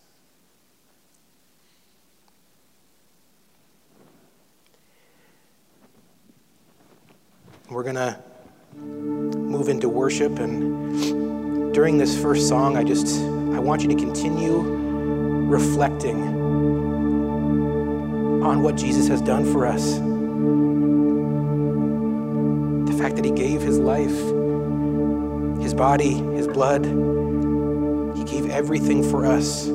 We're 7.69 7.83
going 7.83 7.97
to 7.97 8.19
move 8.77 9.69
into 9.69 9.89
worship 9.89 10.39
and 10.39 11.75
during 11.75 11.99
this 11.99 12.21
first 12.21 12.49
song 12.49 12.77
I 12.77 12.85
just 12.85 13.19
I 13.19 13.59
want 13.59 13.83
you 13.83 13.89
to 13.89 13.95
continue 13.95 14.61
reflecting 15.47 16.46
on 18.47 18.63
what 18.63 18.77
Jesus 18.77 19.09
has 19.09 19.21
done 19.21 19.45
for 19.53 19.67
us. 19.67 19.97
The 22.89 22.97
fact 22.97 23.17
that 23.17 23.25
he 23.25 23.33
gave 23.33 23.61
his 23.61 23.79
life, 23.79 24.17
his 25.61 25.75
body, 25.75 26.13
his 26.35 26.47
blood, 26.47 26.85
he 28.17 28.23
gave 28.25 28.49
everything 28.49 29.03
for 29.11 29.27
us. 29.27 29.67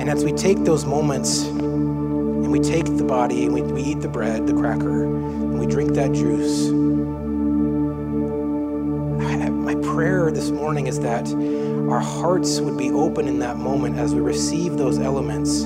And 0.00 0.08
as 0.08 0.24
we 0.24 0.32
take 0.32 0.62
those 0.64 0.84
moments 0.84 1.42
and 1.42 2.52
we 2.52 2.60
take 2.60 2.84
the 2.96 3.04
body 3.04 3.44
and 3.44 3.52
we, 3.52 3.62
we 3.62 3.82
eat 3.82 4.00
the 4.00 4.08
bread, 4.08 4.46
the 4.46 4.54
cracker, 4.54 5.04
and 5.04 5.58
we 5.58 5.66
drink 5.66 5.94
that 5.94 6.12
juice. 6.12 6.70
My 9.60 9.74
prayer 9.94 10.30
this 10.32 10.50
morning 10.50 10.86
is 10.88 11.00
that 11.00 11.28
our 11.90 12.00
hearts 12.00 12.60
would 12.60 12.78
be 12.78 12.90
open 12.90 13.26
in 13.26 13.40
that 13.40 13.56
moment 13.56 13.96
as 13.98 14.14
we 14.14 14.20
receive 14.20 14.76
those 14.76 14.98
elements. 14.98 15.62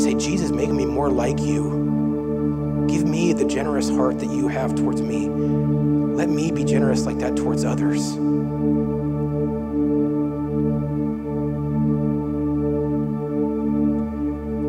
Say, 0.00 0.14
Jesus, 0.14 0.52
make 0.52 0.70
me 0.70 0.86
more 0.86 1.10
like 1.10 1.40
you. 1.40 2.86
Give 2.88 3.04
me 3.04 3.32
the 3.32 3.44
generous 3.44 3.88
heart 3.88 4.20
that 4.20 4.30
you 4.30 4.46
have 4.46 4.76
towards 4.76 5.02
me. 5.02 5.28
Let 5.28 6.28
me 6.28 6.52
be 6.52 6.62
generous 6.64 7.04
like 7.04 7.18
that 7.18 7.36
towards 7.36 7.64
others. 7.64 8.12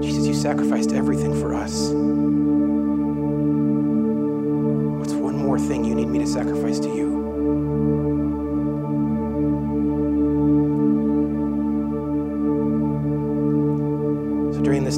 Jesus, 0.04 0.26
you 0.26 0.34
sacrificed 0.34 0.94
everything 0.94 1.40
for 1.40 1.54
us. 1.54 1.90
What's 5.00 5.14
one 5.14 5.38
more 5.38 5.60
thing 5.60 5.86
you 5.86 5.94
need 5.94 6.08
me 6.08 6.18
to 6.20 6.28
sacrifice 6.28 6.80
to 6.80 6.90
you? 6.90 7.23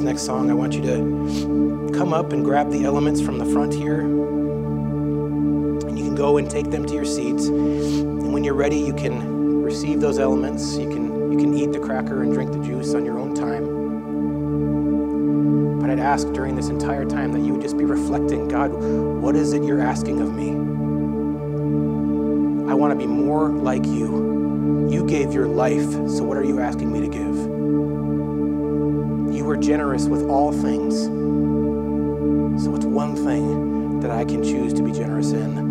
Next 0.06 0.22
song, 0.24 0.50
I 0.52 0.54
want 0.54 0.72
you 0.72 0.82
to 0.82 1.90
come 1.92 2.14
up 2.14 2.32
and 2.32 2.44
grab 2.44 2.70
the 2.70 2.84
elements 2.84 3.20
from 3.20 3.38
the 3.38 3.44
front 3.46 3.74
here. 3.74 4.02
And 4.02 5.98
you 5.98 6.04
can 6.04 6.14
go 6.14 6.36
and 6.36 6.48
take 6.48 6.70
them 6.70 6.86
to 6.86 6.94
your 6.94 7.04
seats. 7.04 7.46
And 7.46 8.32
when 8.32 8.44
you're 8.44 8.54
ready, 8.54 8.78
you 8.78 8.94
can 8.94 9.62
receive 9.62 10.00
those 10.00 10.20
elements. 10.20 10.76
You 10.76 10.88
can, 10.88 11.32
you 11.32 11.38
can 11.38 11.52
eat 11.54 11.72
the 11.72 11.80
cracker 11.80 12.22
and 12.22 12.32
drink 12.32 12.52
the 12.52 12.62
juice 12.64 12.94
on 12.94 13.04
your 13.04 13.18
own 13.18 13.34
time 13.34 13.64
But 15.80 15.90
I'd 15.90 15.98
ask 15.98 16.28
during 16.28 16.54
this 16.54 16.68
entire 16.68 17.04
time 17.04 17.32
that 17.32 17.40
you 17.40 17.54
would 17.54 17.62
just 17.62 17.76
be 17.76 17.84
reflecting 17.84 18.46
God, 18.46 18.70
what 18.70 19.34
is 19.34 19.54
it 19.54 19.64
you're 19.64 19.80
asking 19.80 20.20
of 20.20 20.32
me? 20.32 20.50
I 22.70 22.74
want 22.74 22.92
to 22.92 22.96
be 22.96 23.08
more 23.08 23.48
like 23.48 23.84
you. 23.84 24.88
You 24.88 25.04
gave 25.04 25.32
your 25.32 25.48
life, 25.48 25.90
so 26.08 26.22
what 26.22 26.36
are 26.36 26.44
you 26.44 26.60
asking 26.60 26.92
me 26.92 27.00
to 27.00 27.08
give? 27.08 27.35
Were 29.46 29.56
generous 29.56 30.06
with 30.06 30.28
all 30.28 30.50
things. 30.50 31.04
So 32.64 32.70
what's 32.72 32.84
one 32.84 33.14
thing 33.14 34.00
that 34.00 34.10
I 34.10 34.24
can 34.24 34.42
choose 34.42 34.74
to 34.74 34.82
be 34.82 34.90
generous 34.90 35.30
in 35.30 35.65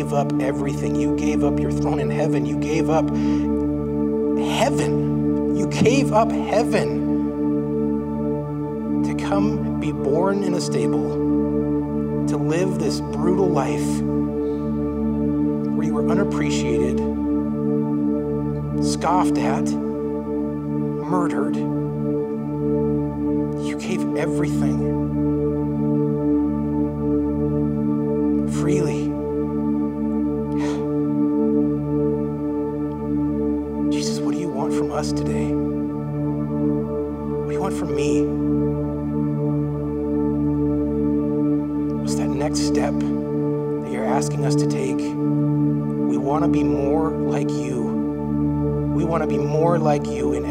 everything. 0.00 0.96
You 0.96 1.14
gave 1.16 1.44
up 1.44 1.60
your 1.60 1.70
throne 1.70 2.00
in 2.00 2.10
heaven. 2.10 2.46
You 2.46 2.58
gave 2.58 2.88
up 2.88 3.10
heaven. 3.10 5.56
You 5.56 5.66
gave 5.68 6.12
up 6.12 6.32
heaven 6.32 7.10
to 9.04 9.14
come 9.14 9.80
be 9.80 9.92
born 9.92 10.42
in 10.42 10.54
a 10.54 10.60
stable, 10.60 11.10
to 12.28 12.36
live 12.36 12.78
this 12.78 13.00
brutal 13.00 13.48
life 13.48 14.00
where 15.72 15.86
you 15.86 15.92
were 15.92 16.08
unappreciated, 16.08 16.98
scoffed 18.84 19.36
at, 19.36 19.68
murdered 21.02 21.56
You 23.62 23.78
gave 23.78 24.16
everything 24.16 24.80
freely. 28.50 29.11
Like 49.92 50.06
you 50.06 50.41